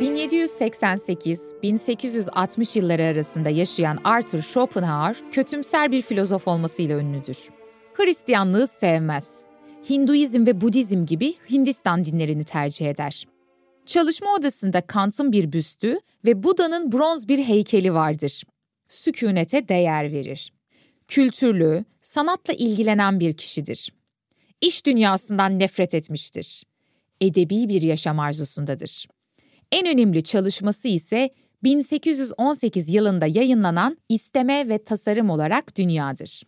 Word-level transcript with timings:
...1788-1860 0.00 2.78
yılları 2.78 3.02
arasında 3.02 3.50
yaşayan 3.50 3.98
Arthur 4.04 4.42
Schopenhauer, 4.42 5.16
kötümser 5.32 5.92
bir 5.92 6.02
filozof 6.02 6.48
olmasıyla 6.48 6.98
ünlüdür. 6.98 7.38
Hristiyanlığı 7.94 8.66
sevmez. 8.66 9.46
Hinduizm 9.90 10.46
ve 10.46 10.60
Budizm 10.60 11.06
gibi 11.06 11.34
Hindistan 11.50 12.04
dinlerini 12.04 12.44
tercih 12.44 12.86
eder. 12.86 13.26
Çalışma 13.86 14.34
odasında 14.34 14.80
Kant'ın 14.80 15.32
bir 15.32 15.52
büstü 15.52 15.98
ve 16.24 16.42
Buda'nın 16.42 16.92
bronz 16.92 17.28
bir 17.28 17.38
heykeli 17.38 17.94
vardır. 17.94 18.42
Sükunete 18.88 19.68
değer 19.68 20.12
verir. 20.12 20.52
Kültürlü, 21.08 21.84
sanatla 22.02 22.54
ilgilenen 22.54 23.20
bir 23.20 23.36
kişidir. 23.36 23.92
İş 24.60 24.86
dünyasından 24.86 25.58
nefret 25.58 25.94
etmiştir. 25.94 26.64
Edebi 27.20 27.68
bir 27.68 27.82
yaşam 27.82 28.20
arzusundadır. 28.20 29.06
En 29.72 29.86
önemli 29.86 30.24
çalışması 30.24 30.88
ise 30.88 31.30
1818 31.64 32.88
yılında 32.88 33.26
yayınlanan 33.26 33.98
İsteme 34.08 34.68
ve 34.68 34.84
Tasarım 34.84 35.30
olarak 35.30 35.76
Dünya'dır. 35.76 36.42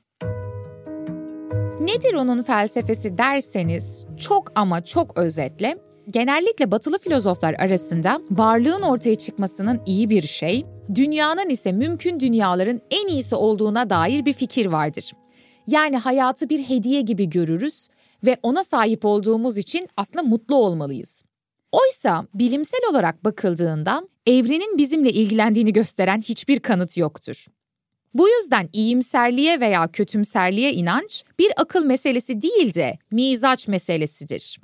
Nedir 1.80 2.14
onun 2.14 2.42
felsefesi 2.42 3.18
derseniz 3.18 4.06
çok 4.18 4.52
ama 4.54 4.84
çok 4.84 5.18
özetle 5.18 5.78
genellikle 6.10 6.70
batılı 6.70 6.98
filozoflar 6.98 7.54
arasında 7.54 8.20
varlığın 8.30 8.82
ortaya 8.82 9.14
çıkmasının 9.14 9.80
iyi 9.86 10.10
bir 10.10 10.22
şey, 10.22 10.66
dünyanın 10.94 11.50
ise 11.50 11.72
mümkün 11.72 12.20
dünyaların 12.20 12.80
en 12.90 13.08
iyisi 13.08 13.36
olduğuna 13.36 13.90
dair 13.90 14.24
bir 14.24 14.32
fikir 14.32 14.66
vardır. 14.66 15.12
Yani 15.66 15.96
hayatı 15.96 16.48
bir 16.48 16.58
hediye 16.58 17.00
gibi 17.00 17.28
görürüz 17.28 17.88
ve 18.24 18.36
ona 18.42 18.64
sahip 18.64 19.04
olduğumuz 19.04 19.58
için 19.58 19.88
aslında 19.96 20.22
mutlu 20.22 20.54
olmalıyız. 20.54 21.22
Oysa 21.76 22.26
bilimsel 22.34 22.80
olarak 22.90 23.24
bakıldığında 23.24 24.08
evrenin 24.26 24.78
bizimle 24.78 25.12
ilgilendiğini 25.12 25.72
gösteren 25.72 26.20
hiçbir 26.20 26.60
kanıt 26.60 26.96
yoktur. 26.96 27.46
Bu 28.14 28.28
yüzden 28.28 28.68
iyimserliğe 28.72 29.60
veya 29.60 29.88
kötümserliğe 29.88 30.72
inanç 30.72 31.24
bir 31.38 31.52
akıl 31.56 31.84
meselesi 31.84 32.42
değil 32.42 32.74
de 32.74 32.98
mizaç 33.10 33.68
meselesidir. 33.68 34.60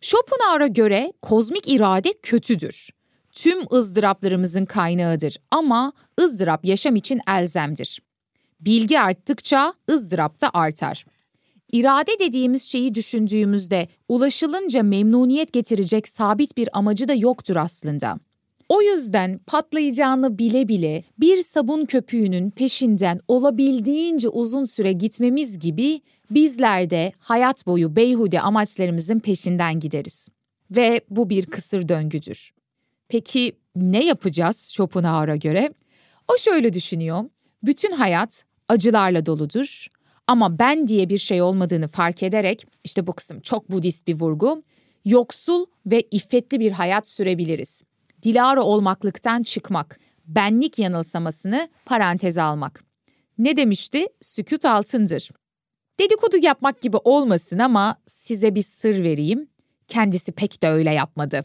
Schopenhauer'a 0.00 0.66
göre 0.66 1.12
kozmik 1.22 1.72
irade 1.72 2.12
kötüdür. 2.22 2.90
Tüm 3.32 3.72
ızdıraplarımızın 3.72 4.64
kaynağıdır 4.64 5.36
ama 5.50 5.92
ızdırap 6.20 6.64
yaşam 6.64 6.96
için 6.96 7.20
elzemdir. 7.28 8.00
Bilgi 8.60 9.00
arttıkça 9.00 9.74
ızdırap 9.90 10.40
da 10.40 10.50
artar. 10.54 11.04
İrade 11.72 12.10
dediğimiz 12.18 12.62
şeyi 12.62 12.94
düşündüğümüzde 12.94 13.88
ulaşılınca 14.08 14.82
memnuniyet 14.82 15.52
getirecek 15.52 16.08
sabit 16.08 16.56
bir 16.56 16.68
amacı 16.78 17.08
da 17.08 17.14
yoktur 17.14 17.56
aslında. 17.56 18.18
O 18.68 18.82
yüzden 18.82 19.38
patlayacağını 19.38 20.38
bile 20.38 20.68
bile 20.68 21.04
bir 21.18 21.42
sabun 21.42 21.84
köpüğünün 21.84 22.50
peşinden 22.50 23.20
olabildiğince 23.28 24.28
uzun 24.28 24.64
süre 24.64 24.92
gitmemiz 24.92 25.58
gibi 25.58 26.00
bizler 26.30 26.90
de 26.90 27.12
hayat 27.18 27.66
boyu 27.66 27.96
beyhude 27.96 28.40
amaçlarımızın 28.40 29.18
peşinden 29.18 29.80
gideriz. 29.80 30.28
Ve 30.70 31.00
bu 31.10 31.30
bir 31.30 31.46
kısır 31.46 31.88
döngüdür. 31.88 32.50
Peki 33.08 33.52
ne 33.76 34.04
yapacağız 34.04 34.56
Schopenhauer'a 34.56 35.36
göre? 35.36 35.74
O 36.34 36.38
şöyle 36.38 36.72
düşünüyor. 36.72 37.24
Bütün 37.62 37.92
hayat 37.92 38.44
acılarla 38.68 39.26
doludur 39.26 39.86
ama 40.26 40.58
ben 40.58 40.88
diye 40.88 41.08
bir 41.08 41.18
şey 41.18 41.42
olmadığını 41.42 41.88
fark 41.88 42.22
ederek 42.22 42.66
işte 42.84 43.06
bu 43.06 43.12
kısım 43.12 43.40
çok 43.40 43.70
Budist 43.70 44.06
bir 44.06 44.20
vurgu. 44.20 44.62
Yoksul 45.04 45.66
ve 45.86 46.02
iffetli 46.10 46.60
bir 46.60 46.72
hayat 46.72 47.08
sürebiliriz. 47.08 47.82
Dilara 48.22 48.62
olmaklıktan 48.62 49.42
çıkmak, 49.42 50.00
benlik 50.26 50.78
yanılsamasını 50.78 51.68
paranteze 51.84 52.42
almak. 52.42 52.84
Ne 53.38 53.56
demişti? 53.56 54.06
Sükut 54.22 54.64
altındır. 54.64 55.30
Dedikodu 56.00 56.36
yapmak 56.42 56.80
gibi 56.80 56.96
olmasın 56.96 57.58
ama 57.58 57.96
size 58.06 58.54
bir 58.54 58.62
sır 58.62 59.02
vereyim. 59.02 59.48
Kendisi 59.88 60.32
pek 60.32 60.62
de 60.62 60.68
öyle 60.68 60.90
yapmadı. 60.90 61.44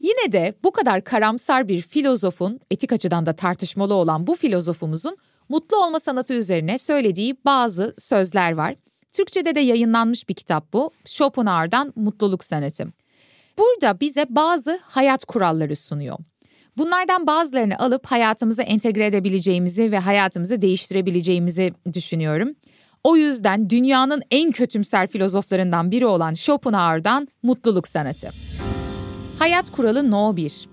Yine 0.00 0.32
de 0.32 0.54
bu 0.64 0.72
kadar 0.72 1.04
karamsar 1.04 1.68
bir 1.68 1.80
filozofun, 1.80 2.60
etik 2.70 2.92
açıdan 2.92 3.26
da 3.26 3.32
tartışmalı 3.32 3.94
olan 3.94 4.26
bu 4.26 4.36
filozofumuzun 4.36 5.16
mutlu 5.48 5.76
olma 5.76 6.00
sanatı 6.00 6.34
üzerine 6.34 6.78
söylediği 6.78 7.36
bazı 7.44 7.94
sözler 7.98 8.52
var. 8.52 8.74
Türkçe'de 9.12 9.54
de 9.54 9.60
yayınlanmış 9.60 10.28
bir 10.28 10.34
kitap 10.34 10.72
bu. 10.72 10.90
Schopenhauer'dan 11.04 11.92
Mutluluk 11.96 12.44
Sanatı. 12.44 12.86
Burada 13.58 14.00
bize 14.00 14.26
bazı 14.28 14.80
hayat 14.82 15.24
kuralları 15.24 15.76
sunuyor. 15.76 16.18
Bunlardan 16.76 17.26
bazılarını 17.26 17.78
alıp 17.78 18.06
hayatımıza 18.06 18.62
entegre 18.62 19.06
edebileceğimizi 19.06 19.92
ve 19.92 19.98
hayatımızı 19.98 20.62
değiştirebileceğimizi 20.62 21.72
düşünüyorum. 21.92 22.54
O 23.04 23.16
yüzden 23.16 23.70
dünyanın 23.70 24.22
en 24.30 24.52
kötümser 24.52 25.06
filozoflarından 25.06 25.90
biri 25.90 26.06
olan 26.06 26.34
Schopenhauer'dan 26.34 27.28
Mutluluk 27.42 27.88
Sanatı. 27.88 28.30
Hayat 29.38 29.70
kuralı 29.70 30.10
No 30.10 30.36
1. 30.36 30.68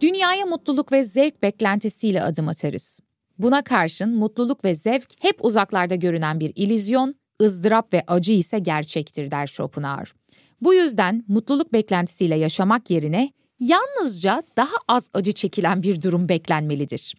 Dünyaya 0.00 0.46
mutluluk 0.46 0.92
ve 0.92 1.04
zevk 1.04 1.42
beklentisiyle 1.42 2.22
adım 2.22 2.48
atarız. 2.48 3.00
Buna 3.38 3.62
karşın 3.62 4.16
mutluluk 4.16 4.64
ve 4.64 4.74
zevk 4.74 5.08
hep 5.20 5.44
uzaklarda 5.44 5.94
görünen 5.94 6.40
bir 6.40 6.52
ilizyon, 6.54 7.14
ızdırap 7.42 7.92
ve 7.92 8.02
acı 8.06 8.32
ise 8.32 8.58
gerçektir 8.58 9.30
der 9.30 9.46
Schopenhauer. 9.46 10.12
Bu 10.60 10.74
yüzden 10.74 11.24
mutluluk 11.28 11.72
beklentisiyle 11.72 12.36
yaşamak 12.36 12.90
yerine 12.90 13.32
yalnızca 13.60 14.42
daha 14.56 14.76
az 14.88 15.10
acı 15.14 15.32
çekilen 15.32 15.82
bir 15.82 16.02
durum 16.02 16.28
beklenmelidir. 16.28 17.14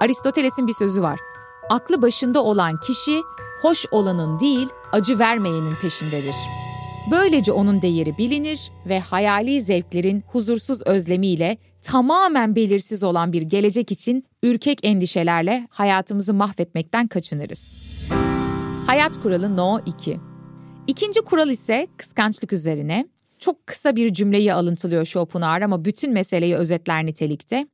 Aristoteles'in 0.00 0.66
bir 0.66 0.72
sözü 0.72 1.02
var. 1.02 1.20
Aklı 1.70 2.02
başında 2.02 2.44
olan 2.44 2.80
kişi 2.80 3.20
hoş 3.62 3.86
olanın 3.90 4.40
değil, 4.40 4.68
acı 4.92 5.18
vermeyenin 5.18 5.74
peşindedir. 5.82 6.63
Böylece 7.10 7.52
onun 7.52 7.82
değeri 7.82 8.18
bilinir 8.18 8.72
ve 8.86 9.00
hayali 9.00 9.60
zevklerin 9.60 10.24
huzursuz 10.26 10.82
özlemiyle 10.86 11.58
tamamen 11.82 12.56
belirsiz 12.56 13.02
olan 13.02 13.32
bir 13.32 13.42
gelecek 13.42 13.92
için 13.92 14.24
ürkek 14.42 14.78
endişelerle 14.82 15.68
hayatımızı 15.70 16.34
mahvetmekten 16.34 17.06
kaçınırız. 17.06 17.76
Hayat 18.86 19.22
kuralı 19.22 19.56
No 19.56 19.80
2 19.86 20.20
İkinci 20.86 21.20
kural 21.20 21.50
ise 21.50 21.86
kıskançlık 21.96 22.52
üzerine. 22.52 23.08
Çok 23.38 23.66
kısa 23.66 23.96
bir 23.96 24.14
cümleyi 24.14 24.54
alıntılıyor 24.54 25.04
Schopenhauer 25.04 25.62
ama 25.62 25.84
bütün 25.84 26.12
meseleyi 26.12 26.56
özetler 26.56 27.06
nitelikte. 27.06 27.66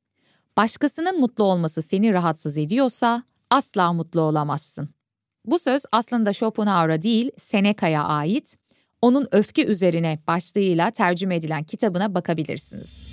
Başkasının 0.57 1.21
mutlu 1.21 1.45
olması 1.45 1.83
seni 1.83 2.13
rahatsız 2.13 2.59
ediyorsa 2.59 3.23
asla 3.51 3.93
mutlu 3.93 4.21
olamazsın. 4.21 4.89
Bu 5.45 5.59
söz 5.59 5.83
aslında 5.93 6.33
Schopenhauer'a 6.33 7.03
değil 7.03 7.31
Seneca'ya 7.37 8.05
ait. 8.05 8.60
Onun 9.03 9.29
öfke 9.33 9.65
üzerine 9.65 10.19
başlığıyla 10.27 10.91
tercüme 10.91 11.37
edilen 11.37 11.65
kitabına 11.65 12.15
bakabilirsiniz. 12.15 13.07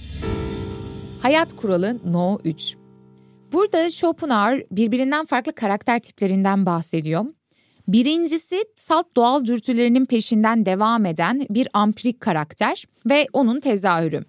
Hayat 1.21 1.55
kuralı 1.55 1.99
No 2.05 2.39
3 2.43 2.75
Burada 3.51 3.89
Schopenhauer 3.89 4.63
birbirinden 4.71 5.25
farklı 5.25 5.55
karakter 5.55 5.99
tiplerinden 5.99 6.65
bahsediyor. 6.65 7.25
Birincisi 7.87 8.63
salt 8.75 9.15
doğal 9.15 9.45
dürtülerinin 9.45 10.05
peşinden 10.05 10.65
devam 10.65 11.05
eden 11.05 11.45
bir 11.49 11.67
ampirik 11.73 12.21
karakter 12.21 12.85
ve 13.09 13.27
onun 13.33 13.59
tezahürü. 13.59 14.25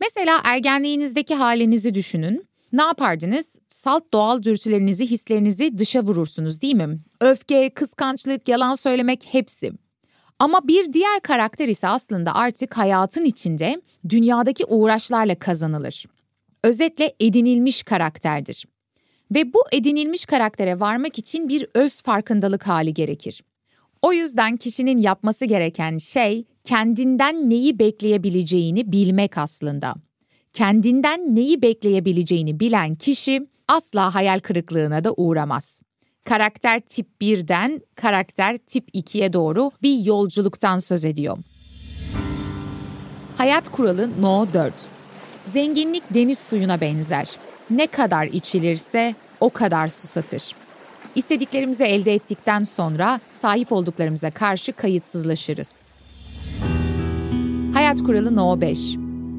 Mesela 0.00 0.40
ergenliğinizdeki 0.44 1.34
halinizi 1.34 1.94
düşünün. 1.94 2.48
Ne 2.72 2.82
yapardınız? 2.82 3.58
Salt 3.68 4.12
doğal 4.12 4.42
dürtülerinizi, 4.42 5.06
hislerinizi 5.10 5.78
dışa 5.78 6.02
vurursunuz 6.02 6.62
değil 6.62 6.74
mi? 6.74 6.98
Öfke, 7.20 7.70
kıskançlık, 7.70 8.48
yalan 8.48 8.74
söylemek 8.74 9.28
hepsi. 9.30 9.72
Ama 10.38 10.68
bir 10.68 10.92
diğer 10.92 11.20
karakter 11.20 11.68
ise 11.68 11.88
aslında 11.88 12.34
artık 12.34 12.76
hayatın 12.76 13.24
içinde 13.24 13.82
dünyadaki 14.08 14.64
uğraşlarla 14.64 15.34
kazanılır. 15.34 16.06
Özetle 16.64 17.14
edinilmiş 17.20 17.82
karakterdir. 17.82 18.66
Ve 19.34 19.52
bu 19.52 19.58
edinilmiş 19.72 20.24
karaktere 20.24 20.80
varmak 20.80 21.18
için 21.18 21.48
bir 21.48 21.66
öz 21.74 22.02
farkındalık 22.02 22.66
hali 22.66 22.94
gerekir. 22.94 23.42
O 24.02 24.12
yüzden 24.12 24.56
kişinin 24.56 24.98
yapması 24.98 25.44
gereken 25.44 25.98
şey 25.98 26.44
kendinden 26.64 27.50
neyi 27.50 27.78
bekleyebileceğini 27.78 28.92
bilmek 28.92 29.38
aslında. 29.38 29.94
Kendinden 30.52 31.36
neyi 31.36 31.62
bekleyebileceğini 31.62 32.60
bilen 32.60 32.94
kişi 32.94 33.46
asla 33.68 34.14
hayal 34.14 34.40
kırıklığına 34.40 35.04
da 35.04 35.12
uğramaz. 35.16 35.80
Karakter 36.28 36.80
tip 36.80 37.06
1'den 37.20 37.80
karakter 37.94 38.56
tip 38.56 38.88
2'ye 38.94 39.32
doğru 39.32 39.70
bir 39.82 40.04
yolculuktan 40.04 40.78
söz 40.78 41.04
ediyor. 41.04 41.38
Hayat 43.36 43.72
kuralı 43.72 44.10
No 44.20 44.46
4. 44.54 44.74
Zenginlik 45.44 46.02
deniz 46.14 46.38
suyuna 46.38 46.80
benzer. 46.80 47.28
Ne 47.70 47.86
kadar 47.86 48.26
içilirse 48.26 49.14
o 49.40 49.50
kadar 49.50 49.88
susatır. 49.88 50.54
İstediklerimizi 51.14 51.84
elde 51.84 52.14
ettikten 52.14 52.62
sonra 52.62 53.20
sahip 53.30 53.72
olduklarımıza 53.72 54.30
karşı 54.30 54.72
kayıtsızlaşırız. 54.72 55.84
Hayat 57.74 58.02
kuralı 58.02 58.36
No 58.36 58.60
5. 58.60 58.96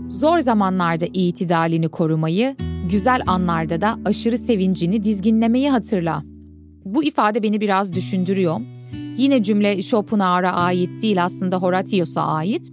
Zor 0.10 0.40
zamanlarda 0.40 1.06
itidalini 1.14 1.90
korumayı, 1.90 2.56
güzel 2.90 3.22
anlarda 3.28 3.82
da 3.82 3.98
aşırı 4.06 4.38
sevincini 4.38 5.04
dizginlemeyi 5.04 5.70
hatırla. 5.70 6.37
Bu 6.94 7.04
ifade 7.04 7.44
beni 7.44 7.62
biraz 7.62 7.94
düşündürüyor. 7.94 8.62
Yine 9.18 9.44
cümle 9.44 9.82
Schopenhauer'a 9.82 10.52
ait 10.52 11.02
değil 11.02 11.24
aslında 11.24 11.58
Horatius'a 11.58 12.22
ait. 12.22 12.72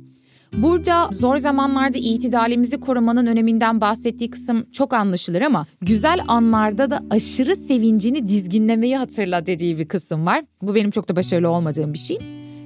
Burada 0.56 1.08
zor 1.12 1.38
zamanlarda 1.38 1.98
itidalimizi 1.98 2.80
korumanın 2.80 3.26
öneminden 3.26 3.80
bahsettiği 3.80 4.30
kısım 4.30 4.66
çok 4.72 4.92
anlaşılır 4.92 5.42
ama 5.42 5.66
güzel 5.80 6.20
anlarda 6.28 6.90
da 6.90 7.02
aşırı 7.10 7.56
sevincini 7.56 8.28
dizginlemeyi 8.28 8.96
hatırla 8.96 9.46
dediği 9.46 9.78
bir 9.78 9.88
kısım 9.88 10.26
var. 10.26 10.44
Bu 10.62 10.74
benim 10.74 10.90
çok 10.90 11.08
da 11.08 11.16
başarılı 11.16 11.48
olmadığım 11.48 11.92
bir 11.92 11.98
şey. 11.98 12.18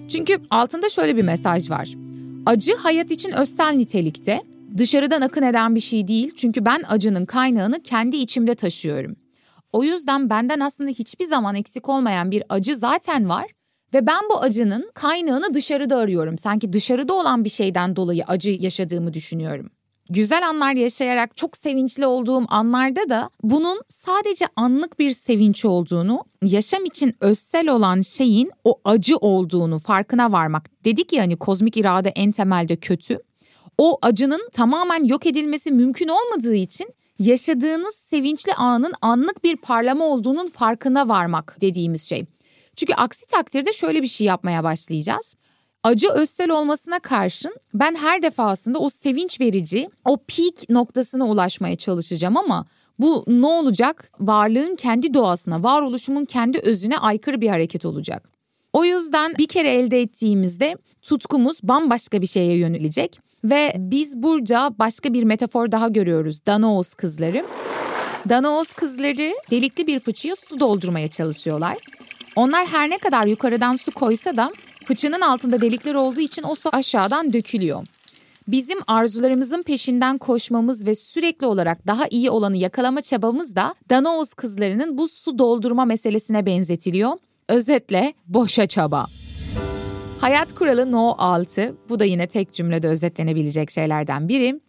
Çünkü 0.08 0.38
altında 0.50 0.88
şöyle 0.88 1.16
bir 1.16 1.22
mesaj 1.22 1.70
var. 1.70 1.94
Acı 2.46 2.76
hayat 2.76 3.10
için 3.10 3.32
özsel 3.32 3.72
nitelikte, 3.74 4.42
dışarıdan 4.78 5.20
akın 5.20 5.42
eden 5.42 5.74
bir 5.74 5.80
şey 5.80 6.08
değil 6.08 6.32
çünkü 6.36 6.64
ben 6.64 6.82
acının 6.88 7.24
kaynağını 7.24 7.82
kendi 7.82 8.16
içimde 8.16 8.54
taşıyorum. 8.54 9.16
O 9.72 9.84
yüzden 9.84 10.30
benden 10.30 10.60
aslında 10.60 10.90
hiçbir 10.90 11.24
zaman 11.24 11.54
eksik 11.54 11.88
olmayan 11.88 12.30
bir 12.30 12.42
acı 12.48 12.76
zaten 12.76 13.28
var 13.28 13.46
ve 13.94 14.06
ben 14.06 14.20
bu 14.30 14.40
acının 14.40 14.90
kaynağını 14.94 15.54
dışarıda 15.54 15.96
arıyorum. 15.96 16.38
Sanki 16.38 16.72
dışarıda 16.72 17.14
olan 17.14 17.44
bir 17.44 17.50
şeyden 17.50 17.96
dolayı 17.96 18.24
acı 18.24 18.50
yaşadığımı 18.50 19.14
düşünüyorum. 19.14 19.70
Güzel 20.10 20.48
anlar 20.48 20.72
yaşayarak 20.72 21.36
çok 21.36 21.56
sevinçli 21.56 22.06
olduğum 22.06 22.44
anlarda 22.48 23.08
da 23.08 23.30
bunun 23.42 23.82
sadece 23.88 24.46
anlık 24.56 24.98
bir 24.98 25.12
sevinç 25.12 25.64
olduğunu, 25.64 26.24
yaşam 26.42 26.84
için 26.84 27.16
özsel 27.20 27.68
olan 27.68 28.00
şeyin 28.00 28.50
o 28.64 28.80
acı 28.84 29.16
olduğunu 29.16 29.78
farkına 29.78 30.32
varmak. 30.32 30.84
Dedik 30.84 31.12
ya 31.12 31.22
hani 31.22 31.36
kozmik 31.36 31.76
irade 31.76 32.08
en 32.08 32.32
temelde 32.32 32.76
kötü. 32.76 33.18
O 33.78 33.98
acının 34.02 34.48
tamamen 34.52 35.04
yok 35.04 35.26
edilmesi 35.26 35.70
mümkün 35.70 36.08
olmadığı 36.08 36.54
için 36.54 36.88
yaşadığınız 37.18 37.94
sevinçli 37.94 38.54
anın 38.54 38.92
anlık 39.02 39.44
bir 39.44 39.56
parlama 39.56 40.04
olduğunun 40.04 40.46
farkına 40.46 41.08
varmak 41.08 41.56
dediğimiz 41.60 42.02
şey. 42.02 42.24
Çünkü 42.76 42.94
aksi 42.94 43.26
takdirde 43.26 43.72
şöyle 43.72 44.02
bir 44.02 44.08
şey 44.08 44.26
yapmaya 44.26 44.64
başlayacağız. 44.64 45.34
Acı 45.82 46.08
özsel 46.08 46.50
olmasına 46.50 46.98
karşın 46.98 47.56
ben 47.74 47.94
her 47.94 48.22
defasında 48.22 48.78
o 48.78 48.90
sevinç 48.90 49.40
verici, 49.40 49.88
o 50.04 50.16
peak 50.16 50.70
noktasına 50.70 51.26
ulaşmaya 51.26 51.76
çalışacağım 51.76 52.36
ama 52.36 52.66
bu 52.98 53.24
ne 53.26 53.46
olacak? 53.46 54.10
Varlığın 54.20 54.76
kendi 54.76 55.14
doğasına, 55.14 55.62
varoluşumun 55.62 56.24
kendi 56.24 56.58
özüne 56.58 56.98
aykırı 56.98 57.40
bir 57.40 57.48
hareket 57.48 57.84
olacak. 57.84 58.28
O 58.72 58.84
yüzden 58.84 59.34
bir 59.38 59.48
kere 59.48 59.70
elde 59.70 60.00
ettiğimizde 60.00 60.76
tutkumuz 61.02 61.60
bambaşka 61.62 62.22
bir 62.22 62.26
şeye 62.26 62.56
yönelecek 62.56 63.20
ve 63.44 63.73
biz 63.76 64.23
burada 64.23 64.75
başka 64.79 65.12
bir 65.12 65.23
metafor 65.23 65.73
daha 65.73 65.88
görüyoruz. 65.88 66.46
Danaos 66.46 66.94
kızları. 66.94 67.44
Danaos 68.29 68.73
kızları 68.73 69.35
delikli 69.50 69.87
bir 69.87 70.00
fıçıya 70.00 70.37
su 70.37 70.61
doldurmaya 70.61 71.08
çalışıyorlar. 71.08 71.76
Onlar 72.37 72.67
her 72.67 72.90
ne 72.90 72.99
kadar 72.99 73.26
yukarıdan 73.26 73.76
su 73.76 73.93
koysa 73.93 74.37
da 74.37 74.52
fıçının 74.85 75.20
altında 75.20 75.61
delikler 75.61 75.94
olduğu 75.94 76.20
için 76.20 76.43
o 76.43 76.55
su 76.55 76.69
aşağıdan 76.73 77.32
dökülüyor. 77.32 77.87
Bizim 78.49 78.79
arzularımızın 78.87 79.62
peşinden 79.62 80.19
koşmamız 80.19 80.87
ve 80.87 80.94
sürekli 80.94 81.46
olarak 81.46 81.87
daha 81.87 82.06
iyi 82.11 82.31
olanı 82.31 82.56
yakalama 82.56 83.00
çabamız 83.00 83.56
da 83.56 83.75
Danaos 83.90 84.35
kızlarının 84.35 84.99
bu 84.99 85.08
su 85.08 85.38
doldurma 85.38 85.85
meselesine 85.85 86.46
benzetiliyor. 86.46 87.12
Özetle 87.49 88.14
boşa 88.26 88.67
çaba. 88.67 89.06
Hayat 90.20 90.54
kuralı 90.54 90.92
No 90.92 91.14
6. 91.18 91.76
Bu 91.88 91.98
da 91.98 92.04
yine 92.04 92.26
tek 92.26 92.54
cümlede 92.54 92.88
özetlenebilecek 92.88 93.70
şeylerden 93.70 94.28
biri. 94.28 94.60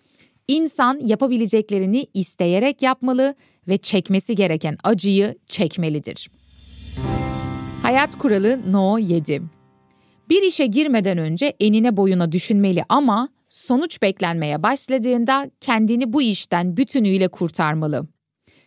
İnsan 0.47 0.99
yapabileceklerini 1.03 2.07
isteyerek 2.13 2.81
yapmalı 2.81 3.35
ve 3.67 3.77
çekmesi 3.77 4.35
gereken 4.35 4.77
acıyı 4.83 5.35
çekmelidir. 5.47 6.31
Hayat 7.81 8.17
kuralı 8.17 8.71
No 8.71 8.97
7. 8.97 9.41
Bir 10.29 10.43
işe 10.43 10.65
girmeden 10.65 11.17
önce 11.17 11.53
enine 11.59 11.97
boyuna 11.97 12.31
düşünmeli 12.31 12.83
ama 12.89 13.29
sonuç 13.49 14.01
beklenmeye 14.01 14.63
başladığında 14.63 15.51
kendini 15.61 16.13
bu 16.13 16.21
işten 16.21 16.77
bütünüyle 16.77 17.27
kurtarmalı. 17.27 18.07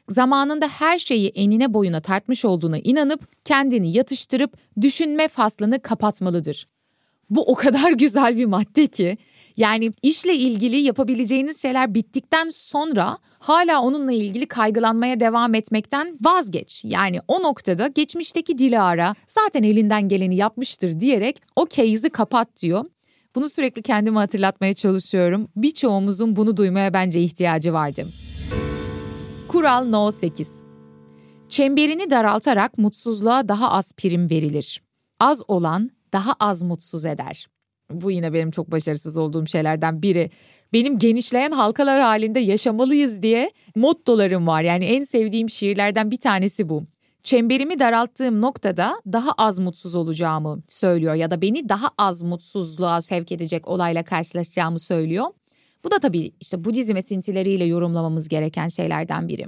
Zamanında 0.08 0.68
her 0.68 0.98
şeyi 0.98 1.28
enine 1.28 1.74
boyuna 1.74 2.00
tartmış 2.00 2.44
olduğuna 2.44 2.78
inanıp 2.78 3.44
kendini 3.44 3.92
yatıştırıp 3.92 4.56
düşünme 4.80 5.28
faslını 5.28 5.82
kapatmalıdır. 5.82 6.68
Bu 7.30 7.42
o 7.42 7.54
kadar 7.54 7.92
güzel 7.98 8.36
bir 8.36 8.44
madde 8.44 8.86
ki 8.86 9.18
yani 9.56 9.92
işle 10.02 10.34
ilgili 10.34 10.76
yapabileceğiniz 10.76 11.62
şeyler 11.62 11.94
bittikten 11.94 12.48
sonra 12.48 13.18
hala 13.38 13.82
onunla 13.82 14.12
ilgili 14.12 14.46
kaygılanmaya 14.46 15.20
devam 15.20 15.54
etmekten 15.54 16.18
vazgeç. 16.20 16.84
Yani 16.84 17.20
o 17.28 17.42
noktada 17.42 17.86
geçmişteki 17.86 18.58
Dilara 18.58 19.14
zaten 19.28 19.62
elinden 19.62 20.08
geleni 20.08 20.36
yapmıştır 20.36 21.00
diyerek 21.00 21.42
o 21.56 21.68
case'i 21.68 22.10
kapat 22.10 22.48
diyor. 22.62 22.84
Bunu 23.34 23.48
sürekli 23.48 23.82
kendime 23.82 24.18
hatırlatmaya 24.18 24.74
çalışıyorum. 24.74 25.48
Birçoğumuzun 25.56 26.36
bunu 26.36 26.56
duymaya 26.56 26.92
bence 26.92 27.20
ihtiyacı 27.20 27.72
vardı. 27.72 28.06
Kural 29.52 29.84
No 29.84 30.10
8. 30.10 30.62
Çemberini 31.48 32.10
daraltarak 32.10 32.78
mutsuzluğa 32.78 33.48
daha 33.48 33.70
az 33.70 33.92
prim 33.92 34.30
verilir. 34.30 34.82
Az 35.20 35.42
olan 35.48 35.90
daha 36.12 36.34
az 36.40 36.62
mutsuz 36.62 37.06
eder. 37.06 37.46
Bu 37.90 38.10
yine 38.10 38.32
benim 38.32 38.50
çok 38.50 38.70
başarısız 38.70 39.18
olduğum 39.18 39.46
şeylerden 39.46 40.02
biri. 40.02 40.30
Benim 40.72 40.98
genişleyen 40.98 41.50
halkalar 41.50 42.00
halinde 42.00 42.40
yaşamalıyız 42.40 43.22
diye 43.22 43.50
mottolarım 43.76 44.46
var. 44.46 44.62
Yani 44.62 44.84
en 44.84 45.04
sevdiğim 45.04 45.50
şiirlerden 45.50 46.10
bir 46.10 46.20
tanesi 46.20 46.68
bu. 46.68 46.84
Çemberimi 47.22 47.78
daralttığım 47.78 48.40
noktada 48.40 49.00
daha 49.12 49.32
az 49.32 49.58
mutsuz 49.58 49.94
olacağımı 49.94 50.62
söylüyor 50.68 51.14
ya 51.14 51.30
da 51.30 51.42
beni 51.42 51.68
daha 51.68 51.90
az 51.98 52.22
mutsuzluğa 52.22 53.02
sevk 53.02 53.32
edecek 53.32 53.68
olayla 53.68 54.02
karşılaşacağımı 54.02 54.78
söylüyor. 54.78 55.26
Bu 55.84 55.90
da 55.90 55.98
tabii 55.98 56.32
işte 56.40 56.64
Budizm 56.64 56.96
esintileriyle 56.96 57.64
yorumlamamız 57.64 58.28
gereken 58.28 58.68
şeylerden 58.68 59.28
biri. 59.28 59.46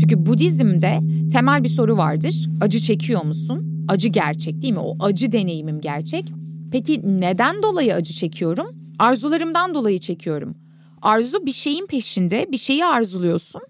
Çünkü 0.00 0.26
Budizm'de 0.26 1.00
temel 1.32 1.64
bir 1.64 1.68
soru 1.68 1.96
vardır. 1.96 2.48
Acı 2.60 2.80
çekiyor 2.80 3.24
musun? 3.24 3.86
Acı 3.88 4.08
gerçek 4.08 4.62
değil 4.62 4.72
mi? 4.72 4.80
O 4.80 4.96
acı 5.00 5.32
deneyimim 5.32 5.80
gerçek. 5.80 6.32
Peki 6.72 7.20
neden 7.20 7.62
dolayı 7.62 7.94
acı 7.94 8.12
çekiyorum? 8.12 8.66
Arzularımdan 8.98 9.74
dolayı 9.74 10.00
çekiyorum. 10.00 10.56
Arzu 11.02 11.46
bir 11.46 11.52
şeyin 11.52 11.86
peşinde, 11.86 12.46
bir 12.52 12.56
şeyi 12.56 12.84
arzuluyorsun 12.84 13.62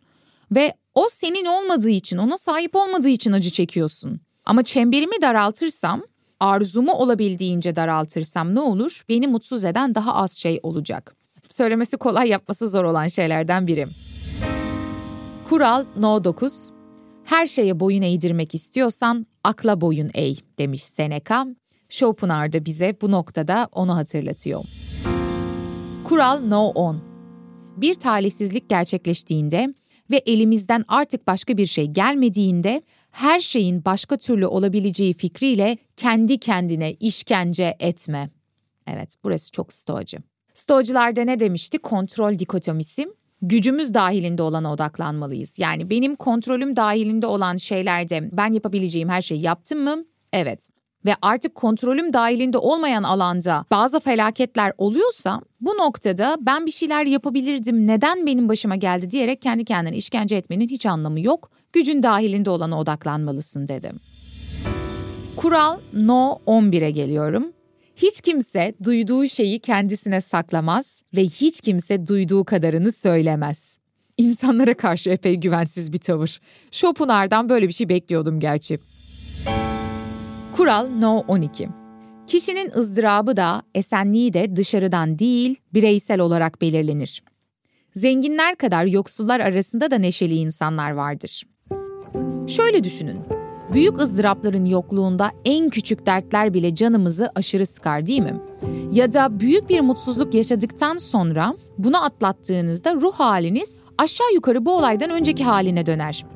ve 0.55 0.75
o 0.95 1.07
senin 1.11 1.45
olmadığı 1.45 1.91
için, 1.91 2.17
ona 2.17 2.39
sahip 2.39 2.77
olmadığı 2.77 3.09
için 3.09 3.33
acı 3.33 3.51
çekiyorsun. 3.51 4.21
Ama 4.45 4.63
çemberimi 4.63 5.23
daraltırsam, 5.23 6.03
arzumu 6.41 6.93
olabildiğince 6.93 7.77
daraltırsam 7.77 8.55
ne 8.55 8.61
olur? 8.61 9.03
Beni 9.09 9.27
mutsuz 9.27 9.65
eden 9.65 9.95
daha 9.95 10.15
az 10.15 10.33
şey 10.33 10.61
olacak. 10.63 11.17
Söylemesi 11.49 11.97
kolay, 11.97 12.29
yapması 12.29 12.69
zor 12.69 12.85
olan 12.85 13.09
şeylerden 13.09 13.67
biri. 13.67 13.87
Kural 15.49 15.85
No 15.97 16.25
9. 16.25 16.71
Her 17.25 17.47
şeye 17.47 17.81
boyun 17.81 18.03
eğdirmek 18.03 18.55
istiyorsan 18.55 19.27
akla 19.45 19.81
boyun 19.81 20.11
eğ 20.15 20.35
demiş 20.59 20.85
Seneca. 20.85 21.47
Schopenhauer 21.89 22.53
da 22.53 22.65
bize 22.65 22.97
bu 23.03 23.11
noktada 23.11 23.69
onu 23.73 23.97
hatırlatıyor. 23.97 24.65
Kural 26.05 26.41
No 26.41 26.69
10. 26.69 27.01
Bir 27.77 27.95
talihsizlik 27.95 28.69
gerçekleştiğinde 28.69 29.75
ve 30.11 30.17
elimizden 30.17 30.85
artık 30.89 31.27
başka 31.27 31.57
bir 31.57 31.67
şey 31.67 31.87
gelmediğinde 31.87 32.83
her 33.11 33.41
şeyin 33.41 33.85
başka 33.85 34.17
türlü 34.17 34.47
olabileceği 34.47 35.15
fikriyle 35.15 35.79
kendi 35.97 36.39
kendine 36.39 36.93
işkence 36.93 37.77
etme. 37.81 38.31
Evet, 38.87 39.15
burası 39.25 39.53
çok 39.53 39.73
stoacı. 39.73 40.19
Stoacılarda 40.59 41.25
ne 41.25 41.41
demişti? 41.41 41.79
Kontrol 41.79 42.39
dikotomisi. 42.39 43.09
Gücümüz 43.43 43.95
dahilinde 43.95 44.43
olana 44.43 44.73
odaklanmalıyız. 44.73 45.59
Yani 45.59 45.91
benim 45.91 46.17
kontrolüm 46.17 46.77
dahilinde 46.77 47.27
olan 47.27 47.57
şeylerde 47.57 48.29
ben 48.33 48.53
yapabileceğim 48.53 49.09
her 49.09 49.23
şeyi 49.23 49.43
yaptım 49.43 49.81
mı? 49.81 50.05
Evet 50.33 50.69
ve 51.05 51.15
artık 51.23 51.55
kontrolüm 51.55 52.13
dahilinde 52.13 52.59
olmayan 52.59 53.03
alanda 53.03 53.65
bazı 53.71 54.01
felaketler 54.01 54.73
oluyorsa 54.79 55.41
bu 55.61 55.71
noktada 55.71 56.37
ben 56.41 56.67
bir 56.67 56.71
şeyler 56.71 57.07
yapabilirdim 57.07 57.87
neden 57.87 58.27
benim 58.27 58.49
başıma 58.49 58.77
geldi 58.77 59.11
diyerek 59.11 59.43
kendi 59.43 59.65
kendine 59.65 59.97
işkence 59.97 60.37
etmenin 60.37 60.69
hiç 60.69 60.87
anlamı 60.87 61.21
yok. 61.21 61.51
Gücün 61.73 62.03
dahilinde 62.03 62.51
olana 62.51 62.81
odaklanmalısın 62.81 63.69
dedim. 63.69 64.01
Kural 65.37 65.79
No 65.93 66.39
11'e 66.47 66.91
geliyorum. 66.91 67.53
Hiç 68.03 68.21
kimse 68.21 68.75
duyduğu 68.85 69.29
şeyi 69.29 69.59
kendisine 69.59 70.21
saklamaz 70.21 71.03
ve 71.17 71.23
hiç 71.23 71.61
kimse 71.61 72.07
duyduğu 72.07 72.45
kadarını 72.45 72.93
söylemez. 72.93 73.79
İnsanlara 74.17 74.75
karşı 74.75 75.11
epey 75.11 75.37
güvensiz 75.37 75.93
bir 75.93 75.99
tavır. 75.99 76.41
Schopenhauer'dan 76.71 77.49
böyle 77.49 77.69
bir 77.69 77.73
şey 77.73 77.89
bekliyordum 77.89 78.41
gerçi. 78.41 78.79
Kural 80.57 80.89
No 80.89 81.25
12. 81.29 81.69
Kişinin 82.27 82.71
ızdırabı 82.77 83.37
da, 83.37 83.63
esenliği 83.75 84.33
de 84.33 84.57
dışarıdan 84.57 85.19
değil, 85.19 85.57
bireysel 85.75 86.21
olarak 86.21 86.61
belirlenir. 86.61 87.23
Zenginler 87.95 88.57
kadar 88.57 88.85
yoksullar 88.85 89.41
arasında 89.41 89.91
da 89.91 89.99
neşeli 89.99 90.35
insanlar 90.35 90.91
vardır. 90.91 91.43
Şöyle 92.47 92.85
düşünün. 92.85 93.21
Büyük 93.73 93.99
ızdırapların 93.99 94.65
yokluğunda 94.65 95.31
en 95.45 95.69
küçük 95.69 96.07
dertler 96.07 96.55
bile 96.55 96.75
canımızı 96.75 97.31
aşırı 97.35 97.67
sıkar 97.67 98.07
değil 98.07 98.23
mi? 98.23 98.35
Ya 98.93 99.13
da 99.13 99.41
büyük 99.41 99.69
bir 99.69 99.81
mutsuzluk 99.81 100.35
yaşadıktan 100.35 100.97
sonra 100.99 101.55
bunu 101.79 102.05
atlattığınızda 102.05 102.95
ruh 102.95 103.13
haliniz 103.13 103.81
aşağı 103.99 104.35
yukarı 104.35 104.65
bu 104.65 104.73
olaydan 104.73 105.11
önceki 105.11 105.45
haline 105.45 105.87
döner. 105.87 106.27